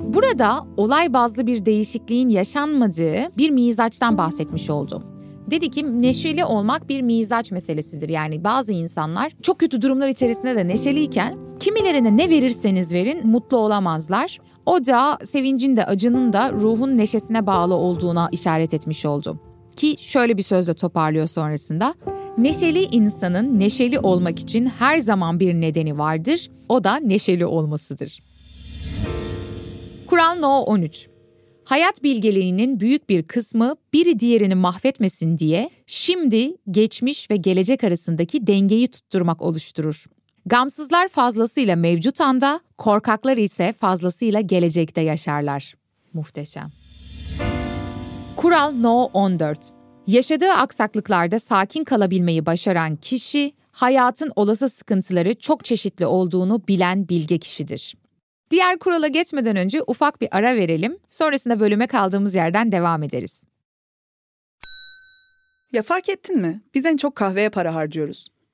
Burada 0.00 0.66
olay 0.76 1.12
bazlı 1.12 1.46
bir 1.46 1.64
değişikliğin 1.64 2.28
yaşanmadığı 2.28 3.36
bir 3.38 3.50
mizaçtan 3.50 4.18
bahsetmiş 4.18 4.70
oldu. 4.70 5.02
Dedi 5.50 5.70
ki 5.70 6.02
neşeli 6.02 6.44
olmak 6.44 6.88
bir 6.88 7.00
mizaç 7.02 7.50
meselesidir. 7.50 8.08
Yani 8.08 8.44
bazı 8.44 8.72
insanlar 8.72 9.32
çok 9.42 9.58
kötü 9.58 9.82
durumlar 9.82 10.08
içerisinde 10.08 10.56
de 10.56 10.68
neşeliyken 10.68 11.38
kimilerine 11.60 12.16
ne 12.16 12.30
verirseniz 12.30 12.92
verin 12.92 13.26
mutlu 13.26 13.56
olamazlar. 13.56 14.38
O 14.66 14.84
da 14.86 15.18
sevincin 15.24 15.76
de 15.76 15.84
acının 15.84 16.32
da 16.32 16.52
ruhun 16.52 16.98
neşesine 16.98 17.46
bağlı 17.46 17.74
olduğuna 17.74 18.28
işaret 18.32 18.74
etmiş 18.74 19.06
oldu. 19.06 19.40
Ki 19.76 19.96
şöyle 19.98 20.36
bir 20.36 20.42
sözle 20.42 20.74
toparlıyor 20.74 21.26
sonrasında. 21.26 21.94
Neşeli 22.38 22.82
insanın 22.82 23.60
neşeli 23.60 23.98
olmak 23.98 24.38
için 24.38 24.66
her 24.66 24.98
zaman 24.98 25.40
bir 25.40 25.54
nedeni 25.54 25.98
vardır. 25.98 26.50
O 26.68 26.84
da 26.84 26.96
neşeli 26.96 27.46
olmasıdır. 27.46 28.22
Kural 30.06 30.34
No 30.34 30.60
13. 30.60 31.08
Hayat 31.64 32.02
bilgeliğinin 32.02 32.80
büyük 32.80 33.08
bir 33.08 33.22
kısmı 33.22 33.76
biri 33.92 34.18
diğerini 34.20 34.54
mahvetmesin 34.54 35.38
diye 35.38 35.70
şimdi, 35.86 36.56
geçmiş 36.70 37.30
ve 37.30 37.36
gelecek 37.36 37.84
arasındaki 37.84 38.46
dengeyi 38.46 38.88
tutturmak 38.88 39.42
oluşturur. 39.42 40.04
Gamsızlar 40.46 41.08
fazlasıyla 41.08 41.76
mevcut 41.76 42.20
anda, 42.20 42.60
korkaklar 42.78 43.36
ise 43.36 43.72
fazlasıyla 43.72 44.40
gelecekte 44.40 45.00
yaşarlar. 45.00 45.74
Muhteşem. 46.12 46.68
Kural 48.36 48.72
No 48.72 49.04
14. 49.12 49.58
Yaşadığı 50.06 50.52
aksaklıklarda 50.52 51.38
sakin 51.38 51.84
kalabilmeyi 51.84 52.46
başaran 52.46 52.96
kişi, 52.96 53.54
hayatın 53.72 54.32
olası 54.36 54.68
sıkıntıları 54.68 55.34
çok 55.34 55.64
çeşitli 55.64 56.06
olduğunu 56.06 56.62
bilen 56.68 57.08
bilge 57.08 57.38
kişidir. 57.38 57.94
Diğer 58.50 58.78
kurala 58.78 59.08
geçmeden 59.08 59.56
önce 59.56 59.82
ufak 59.86 60.20
bir 60.20 60.28
ara 60.30 60.56
verelim. 60.56 60.98
Sonrasında 61.10 61.60
bölüme 61.60 61.86
kaldığımız 61.86 62.34
yerden 62.34 62.72
devam 62.72 63.02
ederiz. 63.02 63.44
Ya 65.72 65.82
fark 65.82 66.08
ettin 66.08 66.40
mi? 66.40 66.62
Biz 66.74 66.86
en 66.86 66.96
çok 66.96 67.14
kahveye 67.14 67.48
para 67.48 67.74
harcıyoruz. 67.74 68.28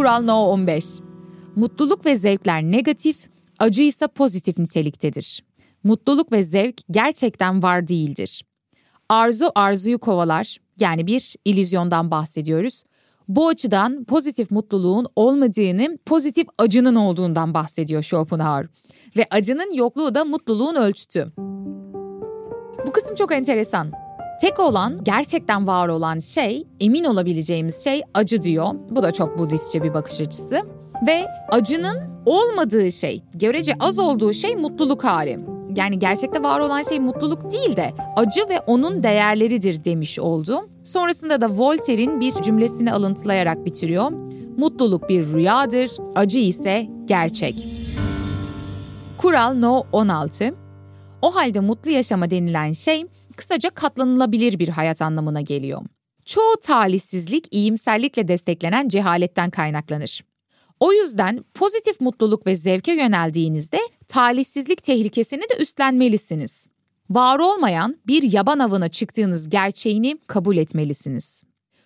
Kural 0.00 0.22
No 0.22 0.46
15. 0.46 0.84
Mutluluk 1.56 2.06
ve 2.06 2.16
zevkler 2.16 2.62
negatif, 2.62 3.28
acı 3.58 3.82
ise 3.82 4.06
pozitif 4.06 4.58
niteliktedir. 4.58 5.44
Mutluluk 5.84 6.32
ve 6.32 6.42
zevk 6.42 6.80
gerçekten 6.90 7.62
var 7.62 7.88
değildir. 7.88 8.44
Arzu 9.08 9.50
arzuyu 9.54 9.98
kovalar, 9.98 10.58
yani 10.78 11.06
bir 11.06 11.36
illüzyondan 11.44 12.10
bahsediyoruz. 12.10 12.84
Bu 13.28 13.48
açıdan 13.48 14.04
pozitif 14.04 14.50
mutluluğun 14.50 15.06
olmadığını, 15.16 15.98
pozitif 16.06 16.46
acının 16.58 16.94
olduğundan 16.94 17.54
bahsediyor 17.54 18.02
Schopenhauer. 18.02 18.66
Ve 19.16 19.26
acının 19.30 19.74
yokluğu 19.74 20.14
da 20.14 20.24
mutluluğun 20.24 20.74
ölçütü. 20.74 21.32
Bu 22.86 22.92
kısım 22.92 23.14
çok 23.14 23.32
enteresan. 23.32 23.92
Tek 24.40 24.60
olan, 24.60 25.04
gerçekten 25.04 25.66
var 25.66 25.88
olan 25.88 26.18
şey, 26.18 26.66
emin 26.80 27.04
olabileceğimiz 27.04 27.84
şey 27.84 28.02
acı 28.14 28.42
diyor. 28.42 28.74
Bu 28.90 29.02
da 29.02 29.12
çok 29.12 29.38
Budistçe 29.38 29.82
bir 29.82 29.94
bakış 29.94 30.20
açısı. 30.20 30.60
Ve 31.06 31.26
acının 31.48 31.98
olmadığı 32.26 32.92
şey, 32.92 33.22
görece 33.34 33.74
az 33.80 33.98
olduğu 33.98 34.32
şey 34.32 34.56
mutluluk 34.56 35.04
hali. 35.04 35.40
Yani 35.76 35.98
gerçekte 35.98 36.42
var 36.42 36.60
olan 36.60 36.82
şey 36.82 37.00
mutluluk 37.00 37.52
değil 37.52 37.76
de 37.76 37.92
acı 38.16 38.48
ve 38.48 38.60
onun 38.60 39.02
değerleridir 39.02 39.84
demiş 39.84 40.18
oldu. 40.18 40.68
Sonrasında 40.84 41.40
da 41.40 41.50
Voltaire'in 41.50 42.20
bir 42.20 42.32
cümlesini 42.32 42.92
alıntılayarak 42.92 43.64
bitiriyor. 43.66 44.12
Mutluluk 44.56 45.08
bir 45.08 45.32
rüyadır, 45.32 45.90
acı 46.14 46.38
ise 46.38 46.86
gerçek. 47.04 47.66
Kural 49.18 49.54
No 49.54 49.82
16. 49.92 50.54
O 51.22 51.34
halde 51.34 51.60
mutlu 51.60 51.90
yaşama 51.90 52.30
denilen 52.30 52.72
şey 52.72 53.06
kısaca 53.40 53.70
katlanılabilir 53.70 54.58
bir 54.58 54.68
hayat 54.68 55.02
anlamına 55.02 55.40
geliyor. 55.40 55.82
Çoğu 56.24 56.56
talihsizlik 56.62 57.54
iyimserlikle 57.54 58.28
desteklenen 58.28 58.88
cehaletten 58.88 59.50
kaynaklanır. 59.50 60.24
O 60.80 60.92
yüzden 60.92 61.44
pozitif 61.54 62.00
mutluluk 62.00 62.46
ve 62.46 62.56
zevke 62.56 62.92
yöneldiğinizde 62.92 63.78
talihsizlik 64.08 64.82
tehlikesini 64.82 65.40
de 65.40 65.56
üstlenmelisiniz. 65.58 66.68
Var 67.10 67.38
olmayan 67.38 67.96
bir 68.06 68.32
yaban 68.32 68.58
avına 68.58 68.88
çıktığınız 68.88 69.48
gerçeğini 69.48 70.18
kabul 70.26 70.56
etmelisiniz. 70.56 71.42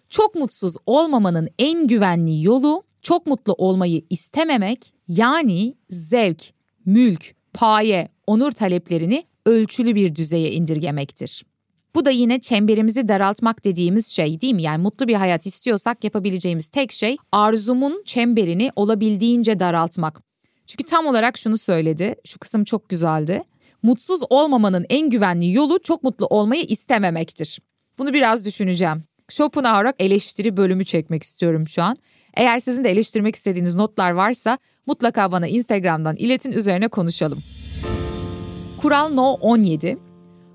Çok 0.08 0.34
mutsuz 0.34 0.76
olmamanın 0.86 1.48
en 1.58 1.86
güvenli 1.86 2.44
yolu 2.44 2.82
çok 3.02 3.26
mutlu 3.26 3.52
olmayı 3.52 4.02
istememek 4.10 4.94
yani 5.08 5.74
zevk, 5.90 6.42
mülk, 6.84 7.34
paye, 7.52 8.08
onur 8.26 8.52
taleplerini 8.52 9.24
ölçülü 9.46 9.94
bir 9.94 10.14
düzeye 10.14 10.52
indirgemektir. 10.52 11.44
Bu 11.94 12.04
da 12.04 12.10
yine 12.10 12.40
çemberimizi 12.40 13.08
daraltmak 13.08 13.64
dediğimiz 13.64 14.06
şey 14.06 14.40
değil 14.40 14.54
mi? 14.54 14.62
Yani 14.62 14.82
mutlu 14.82 15.08
bir 15.08 15.14
hayat 15.14 15.46
istiyorsak 15.46 16.04
yapabileceğimiz 16.04 16.66
tek 16.66 16.92
şey 16.92 17.16
arzumun 17.32 18.02
çemberini 18.06 18.70
olabildiğince 18.76 19.58
daraltmak. 19.58 20.20
Çünkü 20.66 20.84
tam 20.84 21.06
olarak 21.06 21.38
şunu 21.38 21.58
söyledi. 21.58 22.14
Şu 22.24 22.38
kısım 22.38 22.64
çok 22.64 22.88
güzeldi. 22.88 23.42
Mutsuz 23.82 24.20
olmamanın 24.30 24.86
en 24.88 25.10
güvenli 25.10 25.52
yolu 25.52 25.78
çok 25.82 26.02
mutlu 26.02 26.26
olmayı 26.26 26.62
istememektir. 26.62 27.58
Bunu 27.98 28.12
biraz 28.12 28.46
düşüneceğim. 28.46 29.02
Schopenhauer'a 29.28 29.94
eleştiri 29.98 30.56
bölümü 30.56 30.84
çekmek 30.84 31.22
istiyorum 31.22 31.68
şu 31.68 31.82
an. 31.82 31.96
Eğer 32.36 32.58
sizin 32.58 32.84
de 32.84 32.90
eleştirmek 32.90 33.36
istediğiniz 33.36 33.76
notlar 33.76 34.10
varsa 34.10 34.58
mutlaka 34.86 35.32
bana 35.32 35.46
Instagram'dan 35.48 36.16
iletin 36.16 36.52
üzerine 36.52 36.88
konuşalım. 36.88 37.42
Kural 38.84 39.08
No 39.08 39.32
17. 39.40 39.96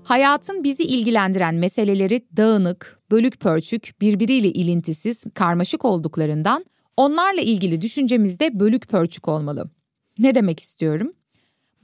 Hayatın 0.04 0.64
bizi 0.64 0.82
ilgilendiren 0.82 1.54
meseleleri 1.54 2.26
dağınık, 2.36 3.00
bölük 3.10 3.40
pörçük, 3.40 4.00
birbiriyle 4.00 4.48
ilintisiz, 4.48 5.24
karmaşık 5.34 5.84
olduklarından 5.84 6.64
onlarla 6.96 7.40
ilgili 7.40 7.82
düşüncemizde 7.82 8.60
bölük 8.60 8.88
pörçük 8.88 9.28
olmalı. 9.28 9.70
Ne 10.18 10.34
demek 10.34 10.60
istiyorum? 10.60 11.12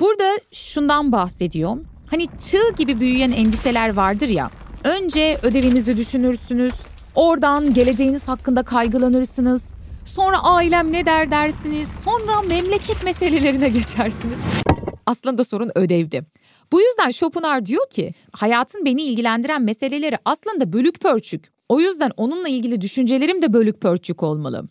Burada 0.01 0.39
şundan 0.53 1.13
bahsediyor. 1.13 1.77
Hani 2.11 2.27
çığ 2.39 2.75
gibi 2.79 3.01
büyüyen 3.01 3.31
endişeler 3.31 3.97
vardır 3.97 4.29
ya. 4.29 4.51
Önce 4.85 5.39
ödevinizi 5.43 5.97
düşünürsünüz, 5.97 6.75
oradan 7.15 7.75
geleceğiniz 7.75 8.29
hakkında 8.29 8.63
kaygılanırsınız. 8.63 9.73
Sonra 10.05 10.39
ailem 10.43 10.93
ne 10.93 11.07
der 11.07 11.31
dersiniz, 11.31 11.89
sonra 12.05 12.43
memleket 12.49 13.05
meselelerine 13.05 13.69
geçersiniz. 13.79 14.41
Aslında 15.07 15.45
sorun 15.45 15.71
ödevdi. 15.75 16.23
Bu 16.73 16.81
yüzden 16.81 17.11
Schopenhauer 17.11 17.67
diyor 17.67 17.91
ki 17.91 18.15
hayatın 18.33 18.85
beni 18.85 19.03
ilgilendiren 19.03 19.63
meseleleri 19.63 20.19
aslında 20.25 20.73
bölük 20.73 21.01
pörçük. 21.01 21.53
O 21.69 21.81
yüzden 21.81 22.11
onunla 22.17 22.49
ilgili 22.49 22.81
düşüncelerim 22.81 23.43
de 23.43 23.53
bölük 23.53 23.81
pörçük 23.81 24.23
olmalı. 24.23 24.69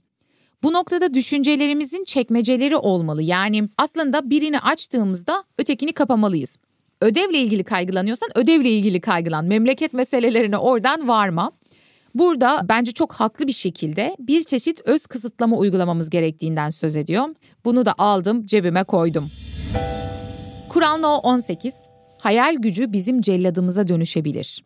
Bu 0.63 0.73
noktada 0.73 1.13
düşüncelerimizin 1.13 2.03
çekmeceleri 2.03 2.77
olmalı. 2.77 3.23
Yani 3.23 3.69
aslında 3.77 4.29
birini 4.29 4.59
açtığımızda 4.59 5.43
ötekini 5.57 5.93
kapamalıyız. 5.93 6.57
Ödevle 7.01 7.37
ilgili 7.37 7.63
kaygılanıyorsan 7.63 8.29
ödevle 8.35 8.69
ilgili 8.69 9.01
kaygılan. 9.01 9.45
Memleket 9.45 9.93
meselelerine 9.93 10.57
oradan 10.57 11.07
varma. 11.07 11.51
Burada 12.15 12.61
bence 12.69 12.91
çok 12.91 13.13
haklı 13.13 13.47
bir 13.47 13.51
şekilde 13.51 14.15
bir 14.19 14.43
çeşit 14.43 14.81
öz 14.85 15.05
kısıtlama 15.05 15.57
uygulamamız 15.57 16.09
gerektiğinden 16.09 16.69
söz 16.69 16.97
ediyor. 16.97 17.25
Bunu 17.65 17.85
da 17.85 17.93
aldım 17.97 18.45
cebime 18.45 18.83
koydum. 18.83 19.29
Kural 20.75 20.97
No 20.97 21.17
18. 21.17 21.89
Hayal 22.19 22.55
gücü 22.55 22.93
bizim 22.93 23.21
celladımıza 23.21 23.87
dönüşebilir. 23.87 24.63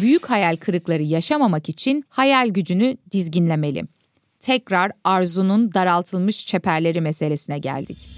Büyük 0.00 0.30
hayal 0.30 0.56
kırıkları 0.56 1.02
yaşamamak 1.02 1.68
için 1.68 2.04
hayal 2.08 2.48
gücünü 2.48 2.96
dizginlemeli. 3.12 3.84
Tekrar 4.40 4.92
arzunun 5.04 5.72
daraltılmış 5.72 6.46
çeperleri 6.46 7.00
meselesine 7.00 7.58
geldik. 7.58 8.08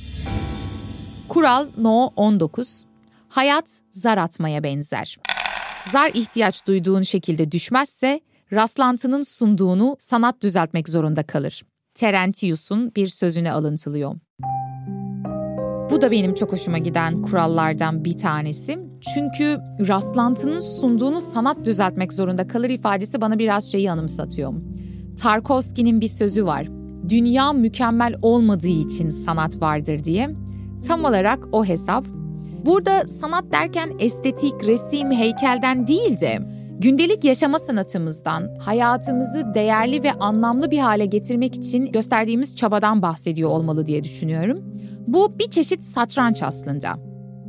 Kural 1.29 1.67
No 1.77 2.11
19. 2.17 2.85
Hayat 3.29 3.81
zar 3.93 4.19
atmaya 4.19 4.63
benzer. 4.63 5.19
Zar 5.93 6.11
ihtiyaç 6.15 6.67
duyduğun 6.67 7.03
şekilde 7.03 7.53
düşmezse 7.53 8.21
rastlantının 8.53 9.23
sunduğunu 9.23 9.97
sanat 10.01 10.43
düzeltmek 10.43 10.89
zorunda 10.89 11.23
kalır. 11.23 11.63
Terentius'un 11.95 12.93
bir 12.97 13.07
sözüne 13.07 13.53
alıntılıyor. 13.53 14.15
Bu 15.91 16.03
da 16.03 16.11
benim 16.11 16.35
çok 16.35 16.53
hoşuma 16.53 16.79
giden 16.79 17.23
kurallardan 17.23 18.05
bir 18.05 18.17
tanesi. 18.17 18.79
Çünkü 19.15 19.59
rastlantının 19.89 20.61
sunduğunu 20.61 21.21
sanat 21.21 21.65
düzeltmek 21.65 22.13
zorunda 22.13 22.47
kalır 22.47 22.71
ifadesi 22.71 23.21
bana 23.21 23.39
biraz 23.39 23.73
şeyi 23.73 23.91
anımsatıyor. 23.91 24.53
Tarkovski'nin 25.21 26.01
bir 26.01 26.07
sözü 26.07 26.47
var. 26.47 26.69
Dünya 27.09 27.53
mükemmel 27.53 28.15
olmadığı 28.23 28.69
için 28.69 29.11
sanat 29.11 29.61
vardır 29.61 30.05
diye. 30.05 30.31
Tam 30.87 31.05
olarak 31.05 31.39
o 31.53 31.65
hesap. 31.65 32.05
Burada 32.67 33.09
sanat 33.09 33.45
derken 33.53 33.91
estetik, 33.99 34.67
resim, 34.67 35.13
heykelden 35.13 35.87
değil 35.87 36.21
de 36.21 36.39
gündelik 36.79 37.25
yaşama 37.25 37.59
sanatımızdan, 37.59 38.57
hayatımızı 38.59 39.55
değerli 39.55 40.03
ve 40.03 40.13
anlamlı 40.13 40.71
bir 40.71 40.79
hale 40.79 41.07
getirmek 41.07 41.55
için 41.55 41.93
gösterdiğimiz 41.93 42.57
çabadan 42.57 43.03
bahsediyor 43.03 43.51
olmalı 43.51 43.87
diye 43.87 44.05
düşünüyorum. 44.05 44.59
Bu 45.09 45.39
bir 45.39 45.51
çeşit 45.51 45.85
satranç 45.85 46.43
aslında. 46.43 46.95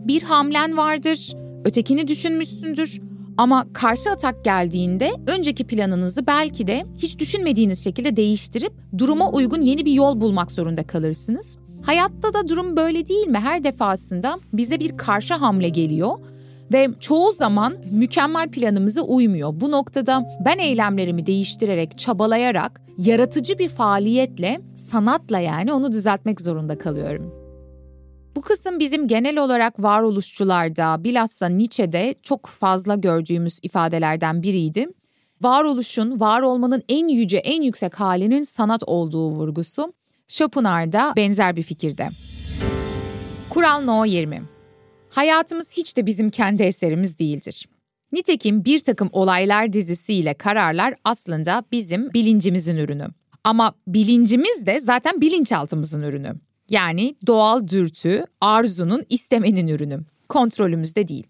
Bir 0.07 0.21
hamlen 0.21 0.77
vardır, 0.77 1.33
ötekini 1.65 2.07
düşünmüşsündür 2.07 3.01
ama 3.37 3.73
karşı 3.73 4.11
atak 4.11 4.45
geldiğinde 4.45 5.11
önceki 5.27 5.67
planınızı 5.67 6.27
belki 6.27 6.67
de 6.67 6.83
hiç 6.97 7.19
düşünmediğiniz 7.19 7.83
şekilde 7.83 8.15
değiştirip 8.15 8.73
duruma 8.97 9.31
uygun 9.31 9.61
yeni 9.61 9.85
bir 9.85 9.91
yol 9.91 10.21
bulmak 10.21 10.51
zorunda 10.51 10.83
kalırsınız. 10.83 11.57
Hayatta 11.81 12.33
da 12.33 12.47
durum 12.47 12.77
böyle 12.77 13.07
değil 13.07 13.27
mi? 13.27 13.37
Her 13.37 13.63
defasında 13.63 14.39
bize 14.53 14.79
bir 14.79 14.97
karşı 14.97 15.33
hamle 15.33 15.69
geliyor 15.69 16.19
ve 16.73 16.87
çoğu 16.99 17.31
zaman 17.31 17.73
mükemmel 17.91 18.49
planımıza 18.49 19.01
uymuyor. 19.01 19.53
Bu 19.59 19.71
noktada 19.71 20.29
ben 20.45 20.57
eylemlerimi 20.57 21.25
değiştirerek, 21.25 21.97
çabalayarak, 21.97 22.81
yaratıcı 22.97 23.59
bir 23.59 23.69
faaliyetle, 23.69 24.61
sanatla 24.75 25.39
yani 25.39 25.73
onu 25.73 25.91
düzeltmek 25.91 26.41
zorunda 26.41 26.77
kalıyorum. 26.77 27.38
Bu 28.39 28.43
kısım 28.43 28.79
bizim 28.79 29.07
genel 29.07 29.37
olarak 29.37 29.83
varoluşçularda, 29.83 31.03
bilhassa 31.03 31.47
Nietzsche'de 31.49 32.15
çok 32.23 32.47
fazla 32.47 32.95
gördüğümüz 32.95 33.59
ifadelerden 33.63 34.43
biriydi. 34.43 34.87
Varoluşun, 35.41 36.19
var 36.19 36.41
olmanın 36.41 36.83
en 36.89 37.07
yüce, 37.07 37.37
en 37.37 37.61
yüksek 37.61 37.99
halinin 37.99 38.41
sanat 38.41 38.83
olduğu 38.87 39.31
vurgusu. 39.31 39.93
Schopenhauer 40.27 40.91
da 40.91 41.13
benzer 41.15 41.55
bir 41.55 41.63
fikirde. 41.63 42.09
Kural 43.49 43.81
No 43.81 44.05
20 44.05 44.41
Hayatımız 45.09 45.77
hiç 45.77 45.97
de 45.97 46.05
bizim 46.05 46.29
kendi 46.29 46.63
eserimiz 46.63 47.19
değildir. 47.19 47.69
Nitekim 48.11 48.65
bir 48.65 48.79
takım 48.79 49.09
olaylar 49.11 49.73
dizisiyle 49.73 50.33
kararlar 50.33 50.95
aslında 51.03 51.63
bizim 51.71 52.13
bilincimizin 52.13 52.77
ürünü. 52.77 53.07
Ama 53.43 53.73
bilincimiz 53.87 54.65
de 54.65 54.79
zaten 54.79 55.21
bilinçaltımızın 55.21 56.03
ürünü. 56.03 56.35
Yani 56.69 57.15
doğal 57.27 57.67
dürtü, 57.67 58.25
arzunun, 58.41 59.05
istemenin 59.09 59.67
ürünü. 59.67 59.99
Kontrolümüzde 60.29 61.07
değil. 61.07 61.27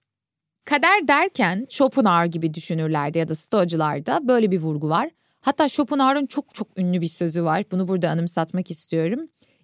Kader 0.65 1.08
derken 1.08 1.67
Schopenhauer 1.69 2.25
gibi 2.25 2.54
düşünürlerde 2.54 3.19
ya 3.19 3.28
da 3.28 3.36
Stoacılarda 3.36 4.28
böyle 4.28 4.52
bir 4.52 4.60
vurgu 4.60 4.89
var. 4.89 5.10
Hatta 5.41 5.69
Schopenhauer'ın 5.69 6.25
çok 6.25 6.56
çok 6.56 6.67
ünlü 6.78 7.02
bir 7.02 7.08
sözü 7.08 7.43
var. 7.43 7.63
Bunu 7.71 7.88
burada 7.88 8.10
anımsatmak 8.10 8.71
istiyorum. 8.71 9.19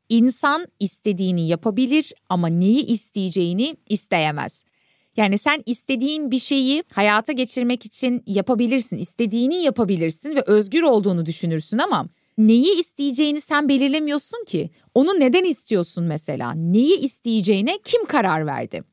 İnsan 0.09 0.67
istediğini 0.79 1.47
yapabilir 1.47 2.13
ama 2.29 2.47
neyi 2.47 2.85
isteyeceğini 2.85 3.77
isteyemez. 3.89 4.65
Yani 5.17 5.37
sen 5.37 5.63
istediğin 5.65 6.31
bir 6.31 6.39
şeyi 6.39 6.83
hayata 6.93 7.33
geçirmek 7.33 7.85
için 7.85 8.23
yapabilirsin, 8.27 8.97
istediğini 8.97 9.55
yapabilirsin 9.55 10.35
ve 10.35 10.41
özgür 10.41 10.83
olduğunu 10.83 11.25
düşünürsün 11.25 11.77
ama 11.77 12.07
neyi 12.37 12.79
isteyeceğini 12.79 13.41
sen 13.41 13.69
belirlemiyorsun 13.69 14.45
ki. 14.45 14.69
Onu 14.93 15.19
neden 15.19 15.43
istiyorsun 15.43 16.03
mesela? 16.03 16.51
Neyi 16.51 16.99
isteyeceğine 16.99 17.79
kim 17.83 18.05
karar 18.05 18.45
verdi? 18.45 18.83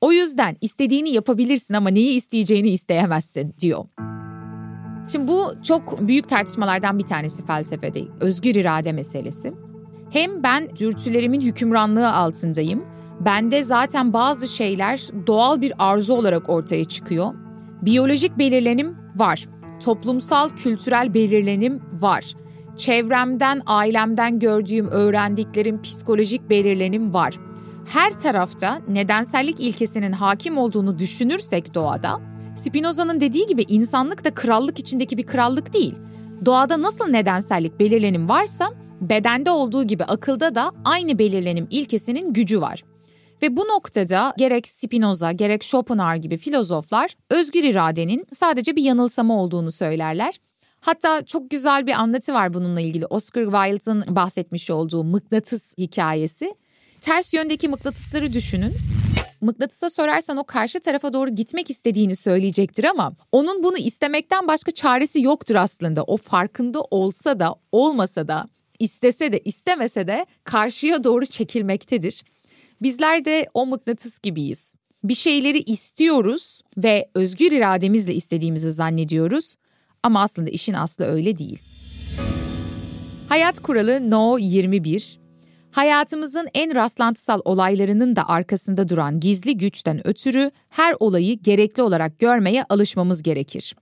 O 0.00 0.12
yüzden 0.12 0.56
istediğini 0.60 1.10
yapabilirsin 1.10 1.74
ama 1.74 1.90
neyi 1.90 2.16
isteyeceğini 2.16 2.70
isteyemezsin 2.70 3.54
diyor. 3.60 3.84
Şimdi 5.12 5.28
bu 5.28 5.54
çok 5.64 6.08
büyük 6.08 6.28
tartışmalardan 6.28 6.98
bir 6.98 7.04
tanesi 7.04 7.46
felsefede. 7.46 8.00
Özgür 8.20 8.54
irade 8.54 8.92
meselesi. 8.92 9.52
Hem 10.10 10.42
ben 10.42 10.76
dürtülerimin 10.76 11.40
hükümranlığı 11.40 12.12
altındayım. 12.12 12.84
Bende 13.20 13.62
zaten 13.62 14.12
bazı 14.12 14.48
şeyler 14.48 15.00
doğal 15.26 15.60
bir 15.60 15.72
arzu 15.78 16.14
olarak 16.14 16.48
ortaya 16.48 16.84
çıkıyor. 16.84 17.34
Biyolojik 17.82 18.38
belirlenim 18.38 18.96
var. 19.16 19.48
Toplumsal, 19.84 20.48
kültürel 20.48 21.14
belirlenim 21.14 21.82
var. 21.92 22.24
Çevremden, 22.78 23.62
ailemden 23.66 24.38
gördüğüm, 24.38 24.88
öğrendiklerim 24.88 25.82
psikolojik 25.82 26.50
belirlenim 26.50 27.14
var. 27.14 27.34
Her 27.86 28.12
tarafta 28.12 28.80
nedensellik 28.88 29.60
ilkesinin 29.60 30.12
hakim 30.12 30.58
olduğunu 30.58 30.98
düşünürsek 30.98 31.74
doğada, 31.74 32.20
Spinoza'nın 32.56 33.20
dediği 33.20 33.46
gibi 33.46 33.64
insanlık 33.68 34.24
da 34.24 34.34
krallık 34.34 34.78
içindeki 34.78 35.18
bir 35.18 35.26
krallık 35.26 35.74
değil. 35.74 35.94
Doğada 36.44 36.82
nasıl 36.82 37.08
nedensellik 37.08 37.80
belirlenim 37.80 38.28
varsa 38.28 38.72
bedende 39.00 39.50
olduğu 39.50 39.84
gibi 39.84 40.04
akılda 40.04 40.54
da 40.54 40.72
aynı 40.84 41.18
belirlenim 41.18 41.66
ilkesinin 41.70 42.32
gücü 42.32 42.60
var. 42.60 42.82
Ve 43.42 43.56
bu 43.56 43.60
noktada 43.60 44.34
gerek 44.38 44.68
Spinoza 44.68 45.32
gerek 45.32 45.64
Schopenhauer 45.64 46.16
gibi 46.16 46.36
filozoflar 46.36 47.16
özgür 47.30 47.64
iradenin 47.64 48.26
sadece 48.32 48.76
bir 48.76 48.82
yanılsama 48.82 49.42
olduğunu 49.42 49.72
söylerler. 49.72 50.40
Hatta 50.88 51.24
çok 51.26 51.50
güzel 51.50 51.86
bir 51.86 51.92
anlatı 51.92 52.34
var 52.34 52.54
bununla 52.54 52.80
ilgili. 52.80 53.06
Oscar 53.06 53.44
Wilde'ın 53.44 54.16
bahsetmiş 54.16 54.70
olduğu 54.70 55.04
mıknatıs 55.04 55.74
hikayesi. 55.78 56.54
Ters 57.00 57.34
yöndeki 57.34 57.68
mıknatısları 57.68 58.32
düşünün. 58.32 58.72
Mıknatısa 59.40 59.90
sorarsan 59.90 60.36
o 60.36 60.44
karşı 60.44 60.80
tarafa 60.80 61.12
doğru 61.12 61.30
gitmek 61.30 61.70
istediğini 61.70 62.16
söyleyecektir 62.16 62.84
ama 62.84 63.12
onun 63.32 63.62
bunu 63.62 63.78
istemekten 63.78 64.48
başka 64.48 64.72
çaresi 64.72 65.22
yoktur 65.22 65.54
aslında. 65.54 66.02
O 66.02 66.16
farkında 66.16 66.80
olsa 66.80 67.40
da 67.40 67.54
olmasa 67.72 68.28
da 68.28 68.48
istese 68.78 69.32
de 69.32 69.38
istemese 69.38 70.06
de 70.06 70.26
karşıya 70.44 71.04
doğru 71.04 71.26
çekilmektedir. 71.26 72.24
Bizler 72.82 73.24
de 73.24 73.48
o 73.54 73.66
mıknatıs 73.66 74.18
gibiyiz. 74.18 74.74
Bir 75.04 75.14
şeyleri 75.14 75.58
istiyoruz 75.58 76.60
ve 76.76 77.10
özgür 77.14 77.52
irademizle 77.52 78.14
istediğimizi 78.14 78.72
zannediyoruz 78.72 79.54
ama 80.02 80.22
aslında 80.22 80.50
işin 80.50 80.74
aslı 80.74 81.04
öyle 81.04 81.38
değil. 81.38 81.58
Hayat 83.28 83.60
kuralı 83.60 84.10
No 84.10 84.38
21 84.38 85.18
Hayatımızın 85.70 86.48
en 86.54 86.74
rastlantısal 86.74 87.40
olaylarının 87.44 88.16
da 88.16 88.28
arkasında 88.28 88.88
duran 88.88 89.20
gizli 89.20 89.56
güçten 89.56 90.06
ötürü 90.06 90.50
her 90.68 90.94
olayı 91.00 91.38
gerekli 91.42 91.82
olarak 91.82 92.18
görmeye 92.18 92.64
alışmamız 92.68 93.22
gerekir. 93.22 93.76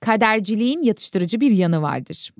Kaderciliğin 0.00 0.82
yatıştırıcı 0.82 1.40
bir 1.40 1.50
yanı 1.50 1.82
vardır. 1.82 2.32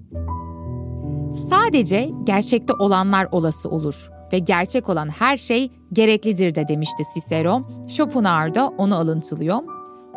Sadece 1.50 2.10
gerçekte 2.24 2.72
olanlar 2.72 3.28
olası 3.32 3.68
olur 3.68 4.10
ve 4.32 4.38
gerçek 4.38 4.88
olan 4.88 5.08
her 5.08 5.36
şey 5.36 5.70
gereklidir 5.92 6.54
de 6.54 6.68
demişti 6.68 7.02
Cicero. 7.14 7.62
Schopenhauer 7.88 8.54
da 8.54 8.68
onu 8.68 8.94
alıntılıyor. 8.96 9.58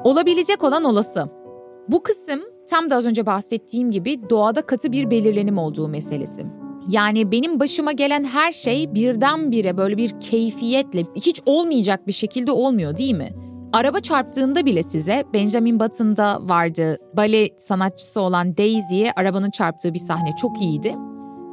Olabilecek 0.03 0.63
olan 0.63 0.83
olası. 0.83 1.29
Bu 1.87 2.03
kısım 2.03 2.52
tam 2.69 2.89
da 2.89 2.95
az 2.95 3.05
önce 3.05 3.25
bahsettiğim 3.25 3.91
gibi 3.91 4.29
doğada 4.29 4.61
katı 4.61 4.91
bir 4.91 5.11
belirlenim 5.11 5.57
olduğu 5.57 5.87
meselesi. 5.87 6.45
Yani 6.87 7.31
benim 7.31 7.59
başıma 7.59 7.91
gelen 7.91 8.23
her 8.23 8.51
şey 8.51 8.95
birdenbire 8.95 9.77
böyle 9.77 9.97
bir 9.97 10.19
keyfiyetle 10.19 11.03
hiç 11.15 11.41
olmayacak 11.45 12.07
bir 12.07 12.11
şekilde 12.11 12.51
olmuyor 12.51 12.97
değil 12.97 13.15
mi? 13.15 13.29
Araba 13.73 13.99
çarptığında 13.99 14.65
bile 14.65 14.83
size 14.83 15.23
Benjamin 15.33 15.79
Button'da 15.79 16.39
vardı. 16.41 16.97
Bale 17.17 17.49
sanatçısı 17.57 18.21
olan 18.21 18.57
Daisy'ye 18.57 19.11
arabanın 19.15 19.51
çarptığı 19.51 19.93
bir 19.93 19.99
sahne 19.99 20.35
çok 20.41 20.61
iyiydi. 20.61 20.95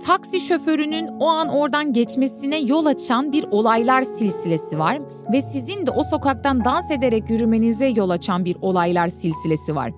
Taksi 0.07 0.41
şoförünün 0.41 1.09
o 1.21 1.27
an 1.27 1.49
oradan 1.49 1.93
geçmesine 1.93 2.59
yol 2.59 2.87
açan 2.87 3.33
bir 3.33 3.45
olaylar 3.51 4.03
silsilesi 4.03 4.79
var 4.79 4.99
ve 5.33 5.43
sizin 5.43 5.87
de 5.87 5.91
o 5.91 6.05
sokaktan 6.05 6.65
dans 6.65 6.91
ederek 6.91 7.31
yürümenize 7.31 7.87
yol 7.87 8.11
açan 8.11 8.45
bir 8.45 8.57
olaylar 8.61 9.09
silsilesi 9.09 9.77
var. 9.77 9.93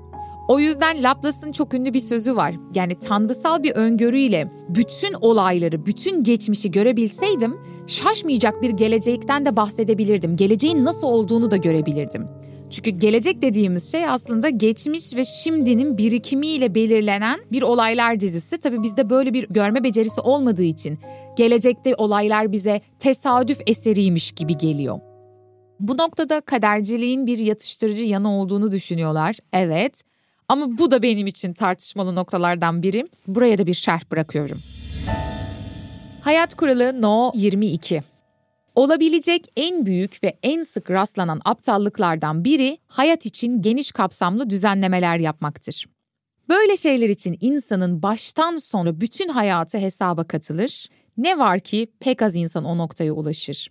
O 0.53 0.59
yüzden 0.59 1.03
Laplace'ın 1.03 1.53
çok 1.53 1.75
ünlü 1.75 1.95
bir 1.95 2.01
sözü 2.01 2.37
var. 2.37 2.55
Yani 2.75 2.99
tanrısal 2.99 3.63
bir 3.63 3.73
öngörüyle 3.73 4.49
bütün 4.69 5.13
olayları, 5.21 5.87
bütün 5.87 6.25
geçmişi 6.25 6.71
görebilseydim 6.71 7.57
şaşmayacak 7.87 8.63
bir 8.63 8.71
gelecekten 8.71 9.45
de 9.45 9.57
bahsedebilirdim. 9.57 10.37
Geleceğin 10.37 10.85
nasıl 10.85 11.07
olduğunu 11.07 11.51
da 11.51 11.57
görebilirdim. 11.57 12.27
Çünkü 12.71 12.91
gelecek 12.91 13.43
dediğimiz 13.43 13.93
şey 13.93 14.09
aslında 14.09 14.49
geçmiş 14.49 15.17
ve 15.17 15.25
şimdinin 15.25 15.99
birikimiyle 15.99 16.75
belirlenen 16.75 17.41
bir 17.53 17.63
olaylar 17.63 18.21
dizisi. 18.21 18.59
Tabii 18.59 18.83
bizde 18.83 19.11
böyle 19.11 19.35
bir 19.35 19.49
görme 19.49 19.85
becerisi 19.85 20.21
olmadığı 20.21 20.63
için 20.63 20.99
gelecekte 21.37 21.95
olaylar 21.95 22.53
bize 22.53 22.81
tesadüf 22.99 23.61
eseriymiş 23.67 24.33
gibi 24.33 24.57
geliyor. 24.57 25.01
Bu 25.81 25.99
noktada 25.99 26.41
kaderciliğin 26.41 27.27
bir 27.27 27.39
yatıştırıcı 27.39 28.05
yanı 28.05 28.41
olduğunu 28.41 28.73
düşünüyorlar. 28.73 29.37
Evet. 29.53 30.12
Ama 30.53 30.79
bu 30.79 30.91
da 30.91 31.03
benim 31.03 31.27
için 31.27 31.53
tartışmalı 31.53 32.15
noktalardan 32.15 32.83
biri. 32.83 33.09
Buraya 33.27 33.59
da 33.59 33.67
bir 33.67 33.75
şerh 33.75 34.11
bırakıyorum. 34.11 34.61
Hayat 36.21 36.55
kuralı 36.55 37.03
No 37.03 37.33
22. 37.35 38.03
Olabilecek 38.75 39.53
en 39.57 39.87
büyük 39.87 40.25
ve 40.25 40.39
en 40.43 40.63
sık 40.63 40.91
rastlanan 40.91 41.41
aptallıklardan 41.45 42.45
biri 42.45 42.79
hayat 42.87 43.27
için 43.27 43.63
geniş 43.63 43.93
kapsamlı 43.93 44.51
düzenlemeler 44.51 45.19
yapmaktır. 45.19 45.87
Böyle 46.49 46.77
şeyler 46.77 47.09
için 47.09 47.39
insanın 47.41 48.03
baştan 48.03 48.57
sona 48.57 49.01
bütün 49.01 49.29
hayatı 49.29 49.79
hesaba 49.79 50.25
katılır. 50.25 50.89
Ne 51.17 51.39
var 51.39 51.61
ki 51.61 51.87
pek 52.01 52.23
az 52.23 52.37
insan 52.37 52.65
o 52.65 52.79
noktaya 52.79 53.13
ulaşır. 53.13 53.71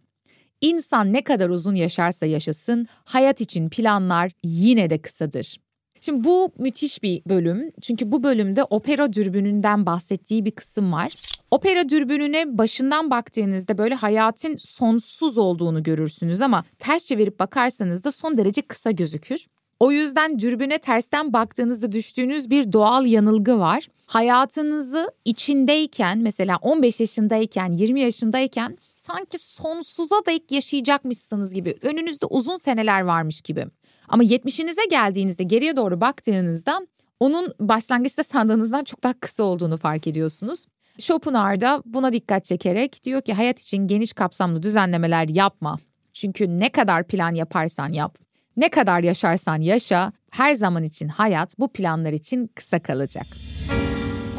İnsan 0.62 1.14
ne 1.14 1.24
kadar 1.24 1.50
uzun 1.50 1.76
yaşarsa 1.76 2.26
yaşasın 2.26 2.88
hayat 3.06 3.42
için 3.42 3.70
planlar 3.70 4.32
yine 4.44 4.90
de 4.90 5.02
kısadır. 5.02 5.58
Şimdi 6.02 6.24
bu 6.24 6.52
müthiş 6.58 7.04
bir 7.04 7.22
bölüm. 7.26 7.72
Çünkü 7.82 8.12
bu 8.12 8.24
bölümde 8.24 8.64
opera 8.64 9.14
dürbününden 9.14 9.86
bahsettiği 9.86 10.46
bir 10.46 10.52
kısım 10.52 10.94
var. 10.94 11.14
Opera 11.52 11.90
dürbününe 11.90 12.58
başından 12.58 13.10
baktığınızda 13.10 13.78
böyle 13.78 13.96
hayatın 13.96 14.56
sonsuz 14.56 15.38
olduğunu 15.38 15.84
görürsünüz 15.84 16.42
ama 16.42 16.64
ters 16.80 17.06
çevirip 17.06 17.40
bakarsanız 17.40 18.04
da 18.04 18.12
son 18.12 18.38
derece 18.38 18.62
kısa 18.62 18.92
gözükür. 18.92 19.46
O 19.80 19.92
yüzden 19.92 20.40
dürbüne 20.40 20.78
tersten 20.78 21.34
baktığınızda 21.34 21.92
düştüğünüz 21.92 22.50
bir 22.50 22.74
doğal 22.74 23.06
yanılgı 23.06 23.60
var. 23.60 23.88
Hayatınızı 24.06 25.12
içindeyken 25.26 26.18
mesela 26.18 26.58
15 26.62 27.00
yaşındayken 27.00 27.74
20 27.74 28.02
yaşındayken 28.02 28.78
sanki 28.96 29.40
sonsuza 29.40 30.16
dek 30.28 30.52
yaşayacakmışsınız 30.52 31.54
gibi 31.54 31.78
önünüzde 31.82 32.26
uzun 32.26 32.56
seneler 32.56 33.02
varmış 33.02 33.42
gibi. 33.42 33.66
Ama 34.08 34.24
70'inize 34.24 34.90
geldiğinizde 34.90 35.44
geriye 35.44 35.76
doğru 35.76 36.02
baktığınızda 36.02 36.88
onun 37.20 37.54
başlangıçta 37.60 38.24
sandığınızdan 38.24 38.84
çok 38.84 39.04
daha 39.04 39.14
kısa 39.14 39.44
olduğunu 39.44 39.78
fark 39.78 40.08
ediyorsunuz. 40.08 40.66
Schopenhauer 41.00 41.62
da 41.62 41.84
buna 41.86 42.14
dikkat 42.14 42.46
çekerek 42.46 43.04
diyor 43.04 43.22
ki 43.22 43.34
hayat 43.34 43.60
için 43.60 43.88
geniş 43.88 44.14
kapsamlı 44.14 44.64
düzenlemeler 44.64 45.28
yapma. 45.28 45.80
Çünkü 46.14 46.60
ne 46.60 46.70
kadar 46.70 47.08
plan 47.08 47.32
yaparsan 47.36 47.94
yap, 47.94 48.18
ne 48.58 48.70
kadar 48.70 49.04
yaşarsan 49.04 49.62
yaşa, 49.62 50.12
her 50.32 50.56
zaman 50.56 50.84
için 50.84 51.08
hayat 51.08 51.60
bu 51.60 51.74
planlar 51.74 52.14
için 52.14 52.48
kısa 52.56 52.80
kalacak. 52.80 53.26